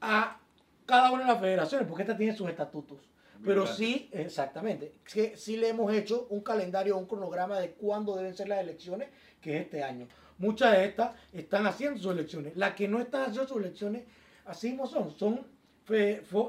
a 0.00 0.40
cada 0.87 1.12
una 1.12 1.23
de 1.23 1.28
las 1.28 1.40
federaciones, 1.40 1.87
porque 1.87 2.02
esta 2.02 2.17
tiene 2.17 2.35
sus 2.35 2.49
estatutos. 2.49 2.99
Pero 3.45 3.66
sí, 3.66 4.09
exactamente, 4.12 4.95
que 5.12 5.37
sí 5.37 5.57
le 5.57 5.68
hemos 5.68 5.92
hecho 5.92 6.26
un 6.30 6.40
calendario, 6.40 6.97
un 6.97 7.07
cronograma 7.07 7.59
de 7.61 7.73
cuándo 7.73 8.16
deben 8.16 8.35
ser 8.35 8.49
las 8.49 8.61
elecciones, 8.61 9.09
que 9.40 9.57
es 9.57 9.62
este 9.64 9.83
año. 9.83 10.09
Muchas 10.38 10.73
de 10.73 10.85
estas 10.85 11.12
están 11.33 11.66
haciendo 11.66 12.00
sus 12.00 12.12
elecciones. 12.12 12.57
Las 12.57 12.75
que 12.75 12.88
no 12.88 13.00
están 13.00 13.23
haciendo 13.23 13.49
sus 13.49 13.59
elecciones, 13.59 14.04
así 14.45 14.73
no 14.73 14.87
son. 14.87 15.11
Son, 15.16 15.47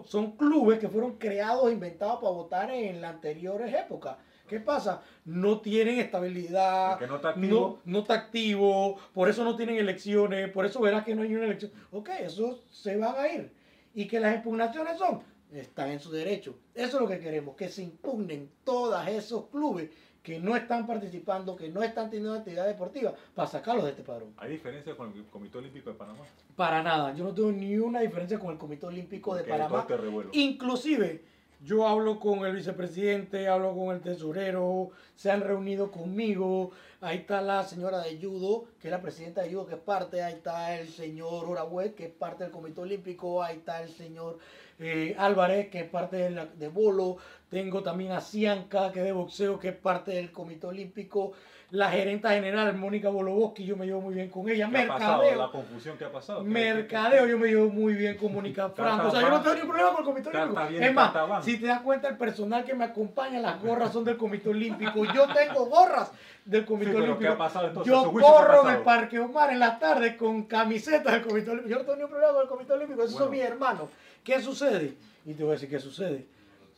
son 0.05 0.31
clubes 0.35 0.79
que 0.79 0.89
fueron 0.89 1.17
creados, 1.17 1.71
inventados 1.71 2.19
para 2.19 2.31
votar 2.31 2.71
en 2.71 3.01
las 3.01 3.15
anteriores 3.15 3.73
épocas. 3.73 4.17
¿Qué 4.49 4.59
pasa? 4.59 5.03
No 5.25 5.61
tienen 5.61 5.99
estabilidad, 5.99 6.99
no 7.01 7.17
está, 7.17 7.29
activo. 7.29 7.79
No, 7.85 7.99
está 7.99 8.13
activo, 8.15 8.97
por 9.13 9.29
eso 9.29 9.43
no 9.43 9.55
tienen 9.55 9.77
elecciones, 9.77 10.49
por 10.49 10.65
eso 10.65 10.81
verás 10.81 11.05
que 11.05 11.13
no 11.13 11.21
hay 11.21 11.35
una 11.35 11.45
elección. 11.45 11.71
Ok, 11.91 12.09
eso 12.19 12.59
se 12.71 12.97
van 12.97 13.15
a 13.15 13.27
ir. 13.27 13.53
Y 13.93 14.07
que 14.07 14.19
las 14.19 14.35
impugnaciones 14.35 14.97
son 14.97 15.21
están 15.53 15.89
en 15.89 15.99
su 15.99 16.11
derecho. 16.11 16.55
Eso 16.75 16.97
es 16.97 17.01
lo 17.01 17.07
que 17.07 17.19
queremos, 17.19 17.55
que 17.55 17.69
se 17.69 17.83
impugnen 17.83 18.49
todos 18.63 19.07
esos 19.07 19.47
clubes 19.47 19.89
que 20.21 20.39
no 20.39 20.55
están 20.55 20.85
participando, 20.85 21.55
que 21.55 21.69
no 21.69 21.81
están 21.81 22.09
teniendo 22.09 22.33
actividad 22.33 22.67
deportiva, 22.67 23.13
para 23.33 23.47
sacarlos 23.47 23.85
de 23.85 23.91
este 23.91 24.03
padrón. 24.03 24.33
¿Hay 24.37 24.51
diferencia 24.51 24.95
con 24.95 25.13
el 25.13 25.23
Comité 25.25 25.57
Olímpico 25.57 25.89
de 25.89 25.95
Panamá? 25.95 26.19
Para 26.55 26.83
nada, 26.83 27.15
yo 27.15 27.23
no 27.23 27.33
tengo 27.33 27.51
ni 27.51 27.77
una 27.77 28.01
diferencia 28.01 28.37
con 28.37 28.51
el 28.51 28.57
Comité 28.57 28.85
Olímpico 28.85 29.33
de 29.33 29.43
Panamá. 29.43 29.87
Inclusive, 30.33 31.23
Yo 31.61 31.85
hablo 31.85 32.21
con 32.21 32.45
el 32.45 32.55
vicepresidente, 32.55 33.49
hablo 33.49 33.75
con 33.75 33.93
el 33.93 34.01
tesorero, 34.01 34.91
se 35.15 35.29
han 35.29 35.41
reunido 35.41 35.91
conmigo. 35.91 36.71
Ahí 37.01 37.19
está 37.19 37.41
la 37.41 37.63
señora 37.63 38.01
de 38.01 38.19
Judo, 38.21 38.65
que 38.81 38.89
es 38.89 38.91
la 38.91 39.01
presidenta 39.01 39.41
de 39.41 39.51
Judo, 39.53 39.67
que 39.67 39.75
es 39.75 39.81
parte. 39.81 40.21
Ahí 40.21 40.33
está 40.33 40.77
el 40.77 40.89
señor 40.89 41.45
Orahuet, 41.45 41.95
que 41.95 42.05
es 42.05 42.11
parte 42.11 42.43
del 42.43 42.51
Comité 42.51 42.81
Olímpico. 42.81 43.41
Ahí 43.41 43.57
está 43.57 43.81
el 43.81 43.89
señor 43.89 44.37
eh, 44.79 45.15
Álvarez, 45.17 45.69
que 45.69 45.79
es 45.79 45.89
parte 45.89 46.17
de, 46.17 46.47
de 46.57 46.67
Bolo. 46.67 47.17
Tengo 47.49 47.83
también 47.83 48.11
a 48.11 48.19
Cianca, 48.19 48.91
que 48.91 48.99
es 48.99 49.05
de 49.05 49.11
boxeo, 49.13 49.59
que 49.59 49.69
es 49.69 49.75
parte 49.75 50.11
del 50.11 50.33
Comité 50.33 50.67
Olímpico 50.67 51.33
la 51.71 51.91
gerenta 51.91 52.31
general 52.31 52.75
Mónica 52.75 53.09
Boloboski, 53.09 53.63
yo 53.63 53.77
me 53.77 53.85
llevo 53.85 54.01
muy 54.01 54.15
bien 54.15 54.29
con 54.29 54.49
ella. 54.49 54.67
Mercadeo. 54.67 55.35
La 55.35 55.51
confusión 55.51 55.97
que 55.97 56.05
ha 56.05 56.11
pasado. 56.11 56.43
Mercadeo, 56.43 57.27
yo 57.27 57.37
me 57.37 57.47
llevo 57.47 57.69
muy 57.69 57.93
bien 57.93 58.17
con 58.17 58.33
Mónica 58.33 58.69
Franco. 58.69 59.07
O 59.07 59.11
sea, 59.11 59.21
yo 59.21 59.29
no 59.29 59.41
tengo 59.41 59.55
ningún 59.55 59.69
problema 59.69 59.91
con 59.91 59.99
el 59.99 60.05
Comité 60.05 60.29
Olímpico. 60.29 60.83
Es 60.83 60.93
más, 60.93 61.45
si 61.45 61.57
te 61.59 61.67
das 61.67 61.81
cuenta, 61.81 62.07
el 62.07 62.17
personal 62.17 62.63
que 62.63 62.73
me 62.73 62.85
acompaña, 62.85 63.39
las 63.39 63.61
gorras 63.61 63.93
son 63.93 64.03
del 64.03 64.17
Comité 64.17 64.49
Olímpico. 64.49 65.05
Yo 65.13 65.27
tengo 65.33 65.67
gorras 65.67 66.11
del 66.49 66.65
Comité 66.65 66.95
Olímpico. 66.95 67.83
Yo 67.83 68.11
corro 68.11 68.67
en 68.67 68.75
el 68.75 68.81
Parque 68.81 69.19
Omar 69.19 69.51
en 69.51 69.59
las 69.59 69.79
tardes 69.79 70.15
con 70.15 70.43
camisetas 70.43 71.13
del 71.13 71.21
Comité 71.21 71.51
Olímpico. 71.51 71.69
Yo 71.69 71.75
no 71.77 71.81
tengo 71.81 71.95
ningún 71.95 72.09
problema 72.09 72.33
con 72.33 72.41
el 72.41 72.47
Comité 72.47 72.73
Olímpico. 72.73 73.03
Esos 73.03 73.17
son 73.17 73.29
mis 73.29 73.41
hermanos. 73.41 73.89
¿Qué 74.23 74.41
sucede? 74.41 74.95
Y 75.25 75.33
te 75.35 75.43
voy 75.43 75.51
a 75.51 75.53
decir 75.53 75.69
qué 75.69 75.79
sucede. 75.79 76.25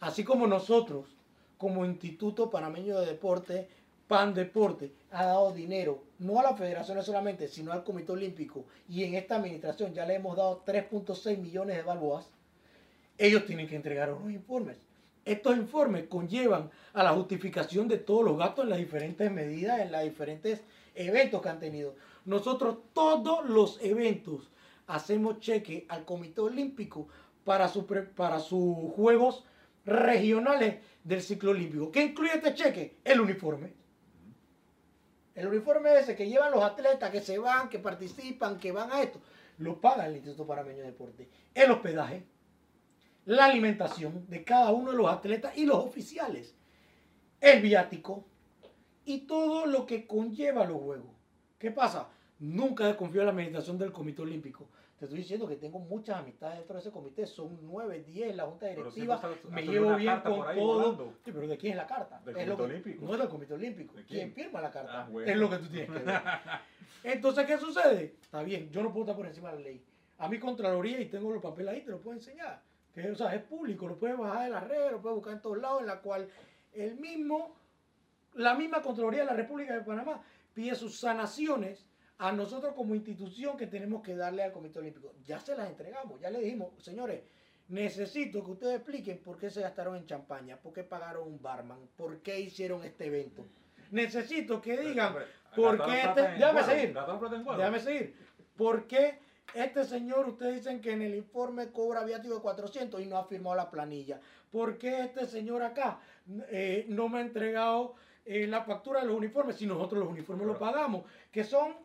Así 0.01 0.25
como 0.25 0.45
nosotros, 0.45 1.05
como 1.57 1.85
Instituto 1.85 2.49
Panameño 2.49 2.99
de 2.99 3.05
Deporte, 3.05 3.69
PAN 4.09 4.33
Deporte 4.33 4.91
ha 5.11 5.25
dado 5.25 5.53
dinero, 5.53 6.03
no 6.19 6.39
a 6.39 6.43
las 6.43 6.57
federaciones 6.57 7.05
solamente, 7.05 7.47
sino 7.47 7.71
al 7.71 7.85
Comité 7.85 8.11
Olímpico, 8.11 8.65
y 8.89 9.05
en 9.05 9.13
esta 9.13 9.37
administración 9.37 9.93
ya 9.93 10.05
le 10.05 10.15
hemos 10.15 10.35
dado 10.35 10.63
3.6 10.65 11.37
millones 11.37 11.77
de 11.77 11.83
balboas, 11.83 12.29
ellos 13.17 13.45
tienen 13.45 13.69
que 13.69 13.75
entregar 13.77 14.11
unos 14.11 14.31
informes. 14.31 14.77
Estos 15.23 15.55
informes 15.55 16.07
conllevan 16.07 16.71
a 16.93 17.03
la 17.03 17.13
justificación 17.13 17.87
de 17.87 17.97
todos 17.97 18.25
los 18.25 18.37
gastos 18.37 18.63
en 18.63 18.69
las 18.71 18.79
diferentes 18.79 19.31
medidas, 19.31 19.79
en 19.79 19.91
los 19.91 20.01
diferentes 20.01 20.61
eventos 20.95 21.41
que 21.41 21.49
han 21.49 21.59
tenido. 21.59 21.95
Nosotros 22.25 22.77
todos 22.93 23.47
los 23.47 23.79
eventos 23.81 24.49
hacemos 24.87 25.39
cheque 25.39 25.85
al 25.89 26.05
Comité 26.05 26.41
Olímpico 26.41 27.07
para, 27.43 27.67
su, 27.67 27.85
para 27.85 28.39
sus 28.39 28.75
juegos 28.95 29.45
regionales 29.85 30.77
del 31.03 31.21
ciclo 31.21 31.51
olímpico. 31.51 31.91
¿Qué 31.91 32.03
incluye 32.03 32.35
este 32.35 32.53
cheque? 32.53 32.97
El 33.03 33.21
uniforme. 33.21 33.73
El 35.33 35.47
uniforme 35.47 35.97
ese 35.97 36.15
que 36.15 36.27
llevan 36.27 36.51
los 36.51 36.63
atletas 36.63 37.09
que 37.09 37.21
se 37.21 37.37
van, 37.37 37.69
que 37.69 37.79
participan, 37.79 38.59
que 38.59 38.71
van 38.71 38.91
a 38.91 39.01
esto, 39.01 39.19
lo 39.59 39.79
paga 39.79 40.05
el 40.05 40.15
Instituto 40.15 40.45
Parameño 40.45 40.79
de 40.79 40.87
Deporte. 40.87 41.29
El 41.53 41.71
hospedaje, 41.71 42.25
la 43.25 43.45
alimentación 43.45 44.25
de 44.27 44.43
cada 44.43 44.71
uno 44.71 44.91
de 44.91 44.97
los 44.97 45.07
atletas 45.07 45.57
y 45.57 45.65
los 45.65 45.77
oficiales, 45.77 46.55
el 47.39 47.61
viático 47.61 48.25
y 49.05 49.19
todo 49.19 49.65
lo 49.65 49.85
que 49.85 50.07
conlleva 50.07 50.65
los 50.65 50.81
juegos. 50.81 51.11
¿Qué 51.57 51.71
pasa? 51.71 52.09
Nunca 52.39 52.87
desconfío 52.87 53.21
de 53.21 53.25
la 53.25 53.31
administración 53.31 53.77
del 53.77 53.91
Comité 53.91 54.21
Olímpico. 54.21 54.67
Te 54.97 55.05
estoy 55.05 55.19
diciendo 55.19 55.47
que 55.47 55.55
tengo 55.55 55.79
muchas 55.79 56.19
amistades 56.19 56.59
dentro 56.59 56.75
de 56.75 56.81
ese 56.81 56.91
comité, 56.91 57.25
son 57.25 57.57
nueve, 57.63 58.03
diez, 58.05 58.35
la 58.35 58.45
junta 58.45 58.67
directiva, 58.67 59.19
me 59.49 59.63
llevo 59.63 59.95
bien 59.95 60.19
con 60.19 60.55
todo. 60.55 61.13
Sí, 61.25 61.31
pero 61.31 61.47
¿de 61.47 61.57
quién 61.57 61.71
es 61.71 61.77
la 61.77 61.87
carta? 61.87 62.21
Del 62.23 62.35
Comité 62.35 62.61
Olímpico. 62.61 63.05
No 63.05 63.13
es 63.13 63.19
del 63.19 63.29
Comité 63.29 63.53
Olímpico. 63.55 63.95
quién? 64.07 64.31
firma 64.31 64.61
la 64.61 64.69
carta? 64.69 65.07
Ah, 65.07 65.09
es 65.25 65.37
lo 65.37 65.49
que 65.49 65.57
tú 65.57 65.67
tienes 65.69 65.89
que 65.89 66.03
ver. 66.03 66.21
Entonces, 67.03 67.47
¿qué 67.47 67.57
sucede? 67.57 68.15
Está 68.21 68.43
bien, 68.43 68.69
yo 68.69 68.83
no 68.83 68.91
puedo 68.91 69.05
estar 69.05 69.15
por 69.15 69.25
encima 69.25 69.49
de 69.49 69.55
la 69.55 69.61
ley. 69.63 69.83
A 70.19 70.27
mi 70.27 70.37
Contraloría, 70.37 71.01
y 71.01 71.05
tengo 71.05 71.31
los 71.31 71.41
papeles 71.41 71.73
ahí, 71.73 71.81
te 71.81 71.89
lo 71.89 71.99
puedo 71.99 72.15
enseñar. 72.15 72.61
Que, 72.93 73.12
o 73.12 73.15
sea, 73.15 73.33
es 73.33 73.43
público, 73.43 73.88
lo 73.88 73.98
puedes 73.98 74.17
bajar 74.17 74.43
de 74.43 74.50
la 74.50 74.60
red, 74.60 74.91
lo 74.91 75.01
puedes 75.01 75.15
buscar 75.15 75.33
en 75.33 75.41
todos 75.41 75.57
lados, 75.57 75.81
en 75.81 75.88
la 75.88 76.01
cual 76.01 76.29
el 76.74 76.95
mismo, 76.95 77.55
la 78.36 78.55
misma 78.55 78.81
Contraloría 78.81 79.21
de 79.21 79.27
la 79.27 79.33
República 79.33 79.74
de 79.74 79.81
Panamá 79.81 80.21
pide 80.53 80.75
sus 80.75 81.00
sanaciones 81.00 81.88
a 82.17 82.31
nosotros 82.31 82.74
como 82.75 82.93
institución 82.93 83.57
que 83.57 83.67
tenemos 83.67 84.03
que 84.03 84.15
darle 84.15 84.43
al 84.43 84.51
Comité 84.51 84.79
Olímpico. 84.79 85.13
Ya 85.24 85.39
se 85.39 85.55
las 85.55 85.69
entregamos, 85.69 86.19
ya 86.19 86.29
le 86.29 86.39
dijimos, 86.39 86.71
señores, 86.83 87.24
necesito 87.69 88.43
que 88.43 88.51
ustedes 88.51 88.75
expliquen 88.75 89.19
por 89.24 89.38
qué 89.38 89.50
se 89.50 89.62
gastaron 89.62 89.95
en 89.95 90.05
champaña, 90.05 90.57
por 90.57 90.74
qué 90.74 90.83
pagaron 90.83 91.27
un 91.27 91.41
barman, 91.41 91.79
por 91.95 92.21
qué 92.21 92.39
hicieron 92.39 92.83
este 92.83 93.05
evento. 93.05 93.48
Necesito 93.91 94.62
que 94.62 94.77
digan 94.77 95.15
por 95.55 95.83
qué 95.83 96.01
este... 96.01 96.21
Déjame 96.21 96.63
seguir. 96.63 96.93
Déjame 97.57 97.79
seguir. 97.79 98.15
¿Por 98.55 98.88
qué 98.88 99.19
este 99.53 99.86
señor, 99.86 100.27
ustedes 100.27 100.55
dicen 100.55 100.81
que 100.81 100.91
en 100.91 101.01
el 101.01 101.15
informe 101.15 101.72
cobra 101.72 102.03
viático 102.03 102.36
de 102.36 102.41
400 102.41 103.01
y 103.01 103.05
no 103.05 103.17
ha 103.17 103.25
firmado 103.25 103.55
la 103.55 103.70
planilla? 103.70 104.20
¿Por 104.51 104.77
qué 104.77 105.01
este 105.01 105.25
señor 105.25 105.63
acá 105.63 106.00
eh, 106.50 106.86
no 106.89 107.10
me 107.10 107.20
ha 107.20 107.22
entregado 107.22 107.96
eh, 108.25 108.48
la 108.48 108.63
factura 108.63 109.01
de 109.01 109.08
los 109.08 109.15
uniformes 109.15 109.55
si 109.55 109.65
nosotros 109.65 110.00
los 110.00 110.10
uniformes 110.10 110.48
los 110.48 110.58
pagamos? 110.58 111.05
Que 111.31 111.43
son 111.43 111.75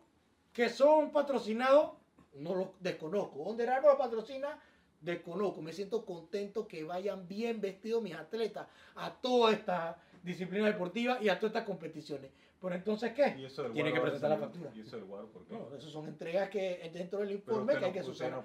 que 0.57 0.69
son 0.69 1.11
patrocinados, 1.11 1.91
no 2.33 2.55
los 2.55 2.69
desconozco. 2.79 3.43
Donde 3.43 3.69
Armour 3.69 3.91
lo 3.91 3.97
patrocina, 3.99 4.59
desconozco. 4.99 5.61
Me 5.61 5.71
siento 5.71 6.03
contento 6.03 6.67
que 6.67 6.83
vayan 6.83 7.27
bien 7.27 7.61
vestidos 7.61 8.01
mis 8.01 8.15
atletas 8.15 8.67
a 8.95 9.13
toda 9.13 9.53
esta 9.53 10.01
disciplina 10.23 10.65
deportiva 10.65 11.19
y 11.21 11.29
a 11.29 11.39
todas 11.39 11.51
estas 11.51 11.65
competiciones. 11.65 12.31
Pero 12.61 12.75
entonces, 12.75 13.13
¿qué? 13.13 13.49
Tiene 13.73 13.93
que 13.93 13.99
presentar 13.99 14.31
la 14.31 14.37
factura. 14.37 14.71
¿Y 14.73 14.81
eso 14.81 14.97
del 14.97 15.05
por 15.05 15.45
qué? 15.45 15.53
No, 15.53 15.75
eso 15.75 15.89
son 15.89 16.07
entregas 16.07 16.49
que 16.49 16.89
dentro 16.93 17.19
del 17.19 17.31
informe 17.31 17.77
que 17.77 17.85
hay 17.85 17.91
que 17.91 18.03
superar. 18.03 18.43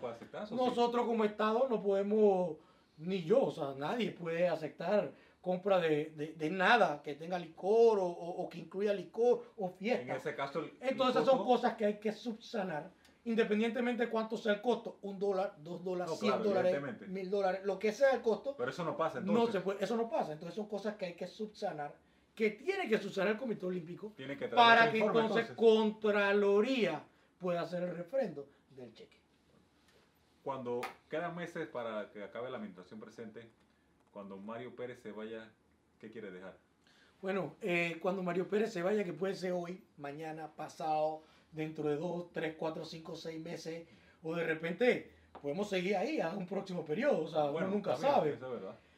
Nosotros 0.51 1.07
como 1.07 1.25
Estado 1.25 1.67
no 1.69 1.83
podemos, 1.83 2.57
ni 2.99 3.23
yo, 3.23 3.45
o 3.45 3.51
sea, 3.51 3.75
nadie 3.77 4.11
puede 4.11 4.49
aceptar 4.49 5.13
compra 5.41 5.81
de, 5.81 6.35
de, 6.39 6.51
nada 6.51 7.03
que 7.03 7.15
tenga 7.15 7.37
licor 7.37 7.99
o, 7.99 8.07
o, 8.07 8.49
que 8.49 8.59
incluya 8.61 8.95
licor 8.95 9.43
o 9.57 9.71
fiesta. 9.71 10.13
En 10.13 10.17
ese 10.17 10.37
caso, 10.37 10.65
Entonces 10.81 11.25
son 11.25 11.45
cosas 11.45 11.75
que 11.75 11.85
hay 11.85 11.99
que 11.99 12.13
subsanar 12.13 12.93
independientemente 13.25 14.05
de 14.05 14.11
cuánto 14.11 14.37
sea 14.37 14.55
el 14.55 14.61
costo, 14.61 14.99
un 15.03 15.19
dólar, 15.19 15.55
dos 15.59 15.85
dólares, 15.85 16.19
cien 16.19 16.43
dólares, 16.43 17.09
mil 17.09 17.31
dólares, 17.31 17.61
lo 17.65 17.79
que 17.79 17.93
sea 17.93 18.13
el 18.13 18.21
costo. 18.21 18.55
Pero 18.57 18.71
eso 18.71 18.85
no 18.85 18.97
pasa 18.97 19.19
entonces. 19.19 19.47
No 19.47 19.53
se 19.53 19.61
puede, 19.61 19.85
eso 19.85 19.97
no 19.97 20.09
pasa. 20.09 20.33
Entonces 20.33 20.55
son 20.55 20.69
cosas 20.69 20.97
que 20.97 21.07
hay 21.07 21.15
que 21.15 21.27
subsanar, 21.27 21.95
que 22.35 22.51
tiene 22.51 22.89
que 22.89 22.99
subsanar 22.99 23.33
el 23.33 23.39
Comité 23.39 23.67
Olímpico 23.67 24.15
para 24.55 24.91
que 24.91 24.99
entonces, 24.99 25.51
Contraloría 25.51 27.03
pueda 27.39 27.63
hacer 27.63 27.83
el 27.83 27.97
refrendo 27.97 28.49
del 28.71 28.93
cheque. 28.93 29.21
Cuando 30.43 30.81
quedan 31.09 31.37
meses 31.37 31.69
para 31.69 32.11
que 32.11 32.23
acabe 32.23 32.51
la 32.51 32.57
administración 32.57 32.99
presente, 32.99 33.49
cuando 34.13 34.37
Mario 34.39 34.75
Pérez 34.75 35.01
se 35.01 35.13
vaya, 35.13 35.51
¿qué 36.01 36.11
quiere 36.11 36.31
dejar? 36.31 36.57
Bueno, 37.21 37.55
eh, 37.61 37.99
cuando 38.01 38.23
Mario 38.23 38.49
Pérez 38.49 38.73
se 38.73 38.83
vaya, 38.83 39.05
que 39.05 39.13
puede 39.13 39.35
ser 39.35 39.53
hoy, 39.53 39.85
mañana, 39.97 40.49
pasado, 40.49 41.23
dentro 41.53 41.89
de 41.89 41.97
dos, 41.97 42.33
tres, 42.33 42.57
cuatro, 42.59 42.85
cinco, 42.85 43.15
seis 43.15 43.41
meses, 43.41 43.87
o 44.23 44.35
de 44.35 44.45
repente 44.45 45.13
podemos 45.41 45.69
seguir 45.69 45.97
ahí 45.97 46.21
a 46.21 46.31
un 46.31 46.47
próximo 46.47 46.85
periodo, 46.85 47.25
o 47.25 47.29
sea, 47.29 47.45
uno 47.45 47.69
nunca 47.69 47.97
sabe. 47.97 48.39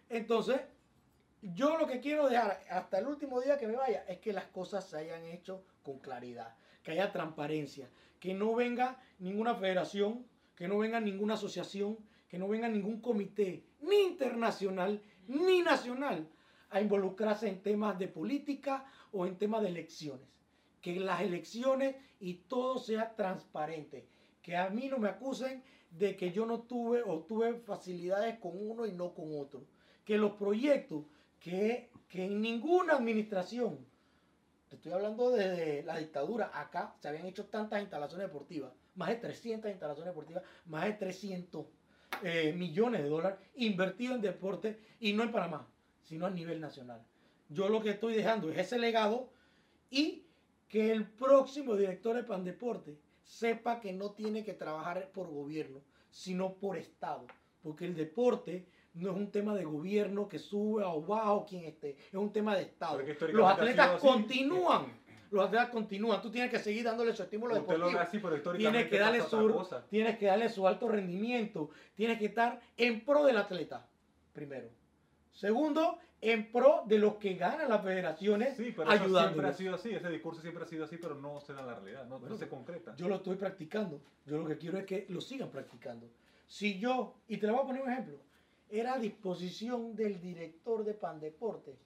Entonces, 0.09 0.61
yo 1.53 1.77
lo 1.77 1.87
que 1.87 2.01
quiero 2.01 2.29
dejar 2.29 2.63
hasta 2.71 2.99
el 2.99 3.07
último 3.07 3.41
día 3.41 3.59
que 3.59 3.67
me 3.67 3.77
vaya 3.77 4.05
es 4.09 4.19
que 4.19 4.33
las 4.33 4.47
cosas 4.47 4.89
se 4.89 4.97
hayan 4.97 5.27
hecho 5.27 5.63
con 5.83 5.99
claridad, 5.99 6.55
que 6.83 6.93
haya 6.93 7.13
transparencia, 7.13 7.91
que 8.19 8.33
no 8.33 8.55
venga 8.55 8.99
ninguna 9.19 9.55
federación, 9.55 10.25
que 10.57 10.69
no 10.69 10.79
venga 10.79 11.01
ninguna 11.01 11.35
asociación, 11.35 11.99
que 12.29 12.39
no 12.39 12.49
venga 12.49 12.69
ningún 12.69 13.01
comité, 13.01 13.63
ni 13.83 14.03
internacional, 14.05 15.03
ni 15.29 15.61
nacional, 15.61 16.27
a 16.71 16.81
involucrarse 16.81 17.49
en 17.49 17.63
temas 17.63 17.99
de 17.99 18.09
política 18.09 18.87
o 19.13 19.27
en 19.27 19.37
temas 19.37 19.63
de 19.63 19.69
elecciones. 19.69 20.27
Que 20.81 20.99
las 20.99 21.21
elecciones 21.21 21.97
y 22.21 22.35
todo 22.35 22.79
sea 22.79 23.15
transparente. 23.15 24.07
Que 24.43 24.57
a 24.57 24.71
mí 24.71 24.89
no 24.89 24.99
me 24.99 25.09
acusen 25.09 25.63
de 25.91 26.17
que 26.17 26.33
yo 26.33 26.47
no 26.47 26.63
tuve 26.63 27.03
o 27.03 27.21
tuve 27.21 27.55
facilidades 27.55 28.39
con 28.39 28.53
uno 28.55 28.87
y 28.87 28.93
no 28.93 29.15
con 29.15 29.39
otro. 29.39 29.63
Que 30.05 30.19
los 30.19 30.33
proyectos 30.33 31.05
que, 31.45 31.91
en 32.15 32.41
ninguna 32.41 32.95
administración, 32.95 33.79
te 34.71 34.77
estoy 34.77 34.93
hablando 34.93 35.31
desde 35.31 35.83
la 35.83 35.99
dictadura, 35.99 36.51
acá 36.55 36.95
se 37.01 37.09
habían 37.09 37.27
hecho 37.27 37.45
tantas 37.47 37.83
instalaciones 37.83 38.29
deportivas, 38.29 38.73
más 38.95 39.11
de 39.11 39.17
300 39.17 39.71
instalaciones 39.71 40.15
deportivas, 40.15 40.43
más 40.65 40.87
de 40.87 40.95
300 40.95 41.67
eh, 42.23 42.55
millones 42.57 43.03
de 43.03 43.09
dólares 43.11 43.39
invertidos 43.57 44.17
en 44.17 44.23
deporte 44.23 44.81
y 45.01 45.13
no 45.13 45.23
en 45.23 45.33
Panamá, 45.33 45.69
sino 46.03 46.25
a 46.25 46.31
nivel 46.31 46.61
nacional. 46.61 47.03
Yo 47.51 47.69
lo 47.69 47.83
que 47.83 47.91
estoy 47.91 48.15
dejando 48.15 48.51
es 48.51 48.57
ese 48.57 48.79
legado 48.79 49.29
y 49.91 50.25
que 50.69 50.93
el 50.93 51.07
próximo 51.07 51.77
director 51.77 52.17
de 52.17 52.25
Pandeporte 52.25 52.97
sepa 53.23 53.81
que 53.81 53.93
no 53.93 54.13
tiene 54.13 54.45
que 54.45 54.55
trabajar 54.55 55.11
por 55.13 55.29
gobierno, 55.29 55.83
sino 56.11 56.55
por 56.55 56.79
Estado, 56.79 57.27
porque 57.63 57.85
el 57.85 57.95
deporte 57.95 58.67
no 58.95 59.11
es 59.11 59.17
un 59.17 59.31
tema 59.31 59.55
de 59.55 59.65
gobierno 59.65 60.29
que 60.29 60.39
sube 60.39 60.85
o 60.85 61.03
baja 61.03 61.33
o 61.33 61.47
quien 61.47 61.65
esté, 61.65 61.97
es 62.09 62.15
un 62.15 62.33
tema 62.33 62.57
de 62.57 62.63
Estado. 62.63 63.01
Los 63.33 63.51
atletas 63.51 64.01
continúan 64.01 65.05
los 65.35 65.47
atletas 65.47 65.69
continúan. 65.71 66.23
Tú 66.23 66.31
tienes 66.31 66.51
que 66.51 66.59
seguir 66.59 66.85
dándole 66.85 67.13
su 67.13 67.23
estímulo 67.23 67.55
deportivo. 67.55 67.89
tienes 68.57 68.89
que 68.89 68.99
darle 68.99 69.21
su, 69.23 69.67
tienes 69.91 70.17
que 70.17 70.27
darle 70.27 70.49
su 70.49 70.67
alto 70.67 70.89
rendimiento. 70.89 71.71
Tienes 71.95 72.19
que 72.19 72.27
estar 72.27 72.61
en 72.77 73.05
pro 73.05 73.25
del 73.25 73.37
atleta 73.37 73.87
primero. 74.33 74.69
Segundo, 75.33 75.99
en 76.21 76.51
pro 76.53 76.85
de 76.87 76.99
los 76.99 77.17
que 77.17 77.35
ganan 77.35 77.69
las 77.69 77.83
federaciones 77.83 78.57
sí, 78.57 78.73
pero 78.75 78.91
siempre 78.91 79.49
ha 79.49 79.53
sido 79.53 79.75
así, 79.75 79.91
ese 79.91 80.09
discurso 80.09 80.41
siempre 80.41 80.63
ha 80.63 80.67
sido 80.67 80.85
así, 80.85 80.97
pero 80.97 81.17
no 81.17 81.41
se 81.41 81.53
da 81.53 81.63
la 81.63 81.75
realidad, 81.75 82.07
no, 82.07 82.37
se 82.37 82.49
concreta. 82.49 82.95
Yo 82.97 83.09
lo 83.09 83.17
estoy 83.17 83.37
practicando, 83.37 84.01
yo 84.25 84.39
lo 84.39 84.47
que 84.47 84.57
quiero 84.57 84.79
es 84.79 84.87
que 84.87 85.07
lo 85.09 85.21
sigan 85.21 85.51
practicando. 85.51 86.09
Si 86.47 86.79
yo, 86.79 87.17
y 87.27 87.39
te 87.39 87.47
lo 87.47 87.55
voy 87.55 87.63
a 87.63 87.67
poner 87.67 87.83
un 87.83 87.91
ejemplo, 87.91 88.19
era 88.71 88.95
a 88.95 88.99
disposición 88.99 89.95
del 89.95 90.21
director 90.21 90.85
de 90.85 90.95
Pandeporte 90.95 91.77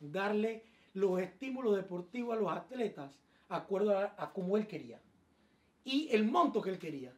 darle 0.00 0.64
los 0.94 1.20
estímulos 1.20 1.76
deportivos 1.76 2.36
a 2.36 2.40
los 2.40 2.52
atletas 2.52 3.10
acuerdo 3.48 3.96
a, 3.96 4.14
a 4.16 4.32
como 4.32 4.56
él 4.56 4.66
quería 4.66 5.00
y 5.84 6.08
el 6.10 6.24
monto 6.24 6.60
que 6.60 6.70
él 6.70 6.78
quería. 6.78 7.12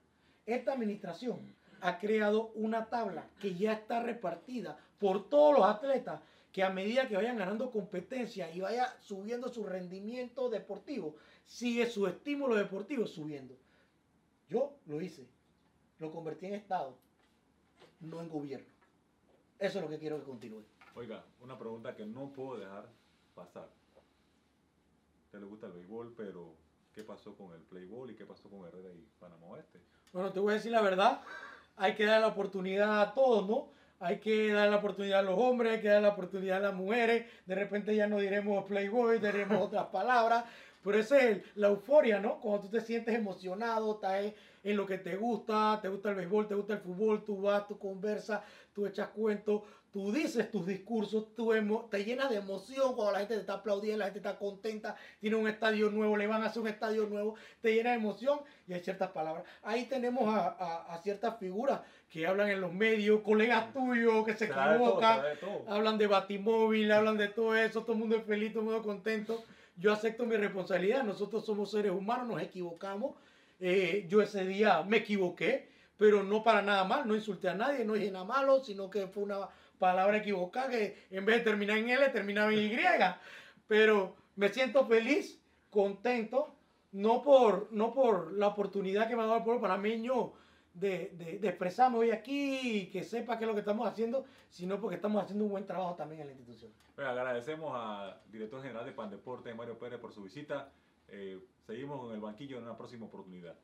Esta 0.46 0.72
administración 0.72 1.54
ha 1.80 1.98
creado 1.98 2.52
una 2.54 2.86
tabla 2.86 3.28
que 3.40 3.54
ya 3.54 3.72
está 3.72 4.02
repartida 4.02 4.78
por 4.98 5.28
todos 5.28 5.58
los 5.58 5.66
atletas 5.66 6.20
que 6.52 6.62
a 6.62 6.70
medida 6.70 7.08
que 7.08 7.16
vayan 7.16 7.38
ganando 7.38 7.70
competencia 7.70 8.50
y 8.50 8.60
vaya 8.60 8.94
subiendo 9.00 9.48
su 9.48 9.64
rendimiento 9.64 10.48
deportivo, 10.48 11.16
sigue 11.46 11.86
su 11.86 12.06
estímulo 12.06 12.56
deportivo 12.56 13.06
subiendo. 13.06 13.56
Yo 14.48 14.72
lo 14.86 15.00
hice, 15.00 15.26
lo 15.98 16.12
convertí 16.12 16.46
en 16.46 16.54
Estado, 16.54 16.96
no 18.00 18.20
en 18.20 18.28
gobierno. 18.28 18.79
Eso 19.60 19.78
es 19.78 19.84
lo 19.84 19.90
que 19.90 19.98
quiero 19.98 20.18
que 20.18 20.24
continúe. 20.24 20.64
Oiga, 20.94 21.22
una 21.42 21.58
pregunta 21.58 21.94
que 21.94 22.06
no 22.06 22.32
puedo 22.32 22.58
dejar 22.58 22.88
pasar. 23.34 23.68
A 25.32 25.36
le 25.36 25.44
gusta 25.44 25.66
el 25.66 25.72
béisbol, 25.72 26.14
pero 26.16 26.54
¿qué 26.94 27.04
pasó 27.04 27.36
con 27.36 27.52
el 27.52 27.60
Playball 27.60 28.10
y 28.10 28.14
qué 28.16 28.24
pasó 28.24 28.48
con 28.48 28.66
Herrera 28.66 28.88
y 28.88 29.06
Panamá 29.20 29.46
Oeste? 29.48 29.78
Bueno, 30.14 30.32
te 30.32 30.40
voy 30.40 30.52
a 30.52 30.54
decir 30.54 30.72
la 30.72 30.80
verdad. 30.80 31.20
Hay 31.76 31.94
que 31.94 32.06
dar 32.06 32.22
la 32.22 32.28
oportunidad 32.28 33.02
a 33.02 33.12
todos, 33.12 33.46
¿no? 33.46 33.68
Hay 34.00 34.18
que 34.18 34.50
dar 34.50 34.70
la 34.70 34.78
oportunidad 34.78 35.20
a 35.20 35.22
los 35.22 35.38
hombres, 35.38 35.74
hay 35.74 35.82
que 35.82 35.88
dar 35.88 36.02
la 36.02 36.08
oportunidad 36.08 36.56
a 36.56 36.68
las 36.68 36.74
mujeres. 36.74 37.26
De 37.44 37.54
repente 37.54 37.94
ya 37.94 38.06
no 38.06 38.18
diremos 38.18 38.64
Playboy, 38.64 39.18
diremos 39.18 39.60
otras 39.60 39.88
palabras. 39.88 40.46
Pero 40.82 40.98
esa 40.98 41.18
es 41.18 41.42
la 41.56 41.68
euforia, 41.68 42.18
¿no? 42.18 42.40
Cuando 42.40 42.62
tú 42.62 42.68
te 42.70 42.80
sientes 42.80 43.14
emocionado, 43.14 43.92
estás 43.92 44.32
en 44.62 44.76
lo 44.76 44.86
que 44.86 44.98
te 44.98 45.16
gusta, 45.16 45.78
te 45.80 45.88
gusta 45.88 46.10
el 46.10 46.16
béisbol, 46.16 46.48
te 46.48 46.54
gusta 46.54 46.74
el 46.74 46.80
fútbol, 46.80 47.24
tú 47.24 47.40
vas, 47.40 47.66
tú 47.66 47.78
conversas, 47.78 48.42
tú 48.74 48.86
echas 48.86 49.08
cuentos, 49.08 49.62
tú 49.92 50.12
dices 50.12 50.50
tus 50.50 50.66
discursos, 50.66 51.34
tú 51.34 51.52
te 51.90 52.04
llenas 52.04 52.30
de 52.30 52.36
emoción 52.36 52.94
cuando 52.94 53.12
la 53.12 53.18
gente 53.20 53.34
te 53.34 53.40
está 53.40 53.54
aplaudiendo, 53.54 53.98
la 53.98 54.04
gente 54.06 54.18
está 54.18 54.38
contenta, 54.38 54.96
tiene 55.18 55.36
un 55.36 55.48
estadio 55.48 55.90
nuevo, 55.90 56.16
le 56.16 56.26
van 56.26 56.42
a 56.42 56.46
hacer 56.46 56.62
un 56.62 56.68
estadio 56.68 57.06
nuevo, 57.06 57.34
te 57.60 57.74
llena 57.74 57.90
de 57.90 57.96
emoción 57.96 58.40
y 58.68 58.74
hay 58.74 58.80
ciertas 58.80 59.10
palabras. 59.10 59.44
Ahí 59.62 59.86
tenemos 59.86 60.24
a, 60.28 61.00
ciertas 61.02 61.38
figuras 61.38 61.80
que 62.08 62.26
hablan 62.26 62.50
en 62.50 62.60
los 62.60 62.72
medios, 62.72 63.22
colegas 63.22 63.72
tuyos 63.72 64.24
que 64.26 64.34
se 64.34 64.44
equivocan, 64.44 65.22
hablan 65.66 65.98
de 65.98 66.06
batimóvil, 66.06 66.92
hablan 66.92 67.16
de 67.16 67.28
todo 67.28 67.56
eso, 67.56 67.82
todo 67.82 67.94
el 67.94 67.98
mundo 67.98 68.16
es 68.16 68.24
feliz, 68.24 68.52
todo 68.52 68.60
el 68.60 68.66
mundo 68.66 68.82
contento 68.82 69.42
yo 69.80 69.92
acepto 69.92 70.26
mi 70.26 70.36
responsabilidad, 70.36 71.02
nosotros 71.04 71.46
somos 71.46 71.70
seres 71.70 71.90
humanos, 71.90 72.28
nos 72.28 72.42
equivocamos. 72.42 73.16
Eh, 73.60 74.06
yo 74.08 74.22
ese 74.22 74.44
día 74.46 74.82
me 74.82 74.98
equivoqué, 74.98 75.68
pero 75.96 76.22
no 76.22 76.42
para 76.42 76.62
nada 76.62 76.84
mal, 76.84 77.06
no 77.06 77.14
insulté 77.14 77.48
a 77.48 77.54
nadie, 77.54 77.84
no 77.84 77.92
dije 77.92 78.10
nada 78.10 78.24
malo, 78.24 78.64
sino 78.64 78.88
que 78.88 79.06
fue 79.06 79.22
una 79.22 79.48
palabra 79.78 80.16
equivocada 80.16 80.70
que 80.70 81.06
en 81.10 81.24
vez 81.26 81.38
de 81.38 81.44
terminar 81.44 81.76
en 81.76 81.90
L, 81.90 82.08
terminaba 82.08 82.52
en 82.52 82.58
Y. 82.58 82.78
Pero 83.66 84.16
me 84.36 84.48
siento 84.48 84.86
feliz, 84.86 85.38
contento, 85.68 86.54
no 86.92 87.22
por, 87.22 87.68
no 87.72 87.92
por 87.92 88.32
la 88.32 88.48
oportunidad 88.48 89.08
que 89.08 89.16
me 89.16 89.22
ha 89.22 89.26
dado 89.26 89.38
el 89.38 89.44
pueblo 89.44 89.60
panameño 89.60 90.32
de, 90.72 91.10
de, 91.14 91.38
de, 91.38 91.48
expresarme 91.48 91.98
hoy 91.98 92.10
aquí 92.10 92.60
y 92.62 92.86
que 92.90 93.04
sepa 93.04 93.36
qué 93.38 93.44
es 93.44 93.48
lo 93.48 93.54
que 93.54 93.60
estamos 93.60 93.86
haciendo, 93.86 94.24
sino 94.48 94.80
porque 94.80 94.96
estamos 94.96 95.22
haciendo 95.22 95.44
un 95.44 95.50
buen 95.50 95.66
trabajo 95.66 95.94
también 95.94 96.22
en 96.22 96.28
la 96.28 96.32
institución. 96.32 96.72
agradecemos 96.96 97.72
al 97.74 98.20
director 98.30 98.62
general 98.62 98.86
de 98.86 98.92
Pan 98.92 99.10
Deporte, 99.10 99.52
Mario 99.54 99.78
Pérez, 99.78 99.98
por 100.00 100.12
su 100.12 100.22
visita. 100.22 100.72
Eh, 101.12 101.38
seguimos 101.66 102.08
en 102.08 102.14
el 102.14 102.20
banquillo 102.20 102.58
en 102.58 102.64
una 102.64 102.76
próxima 102.76 103.06
oportunidad. 103.06 103.58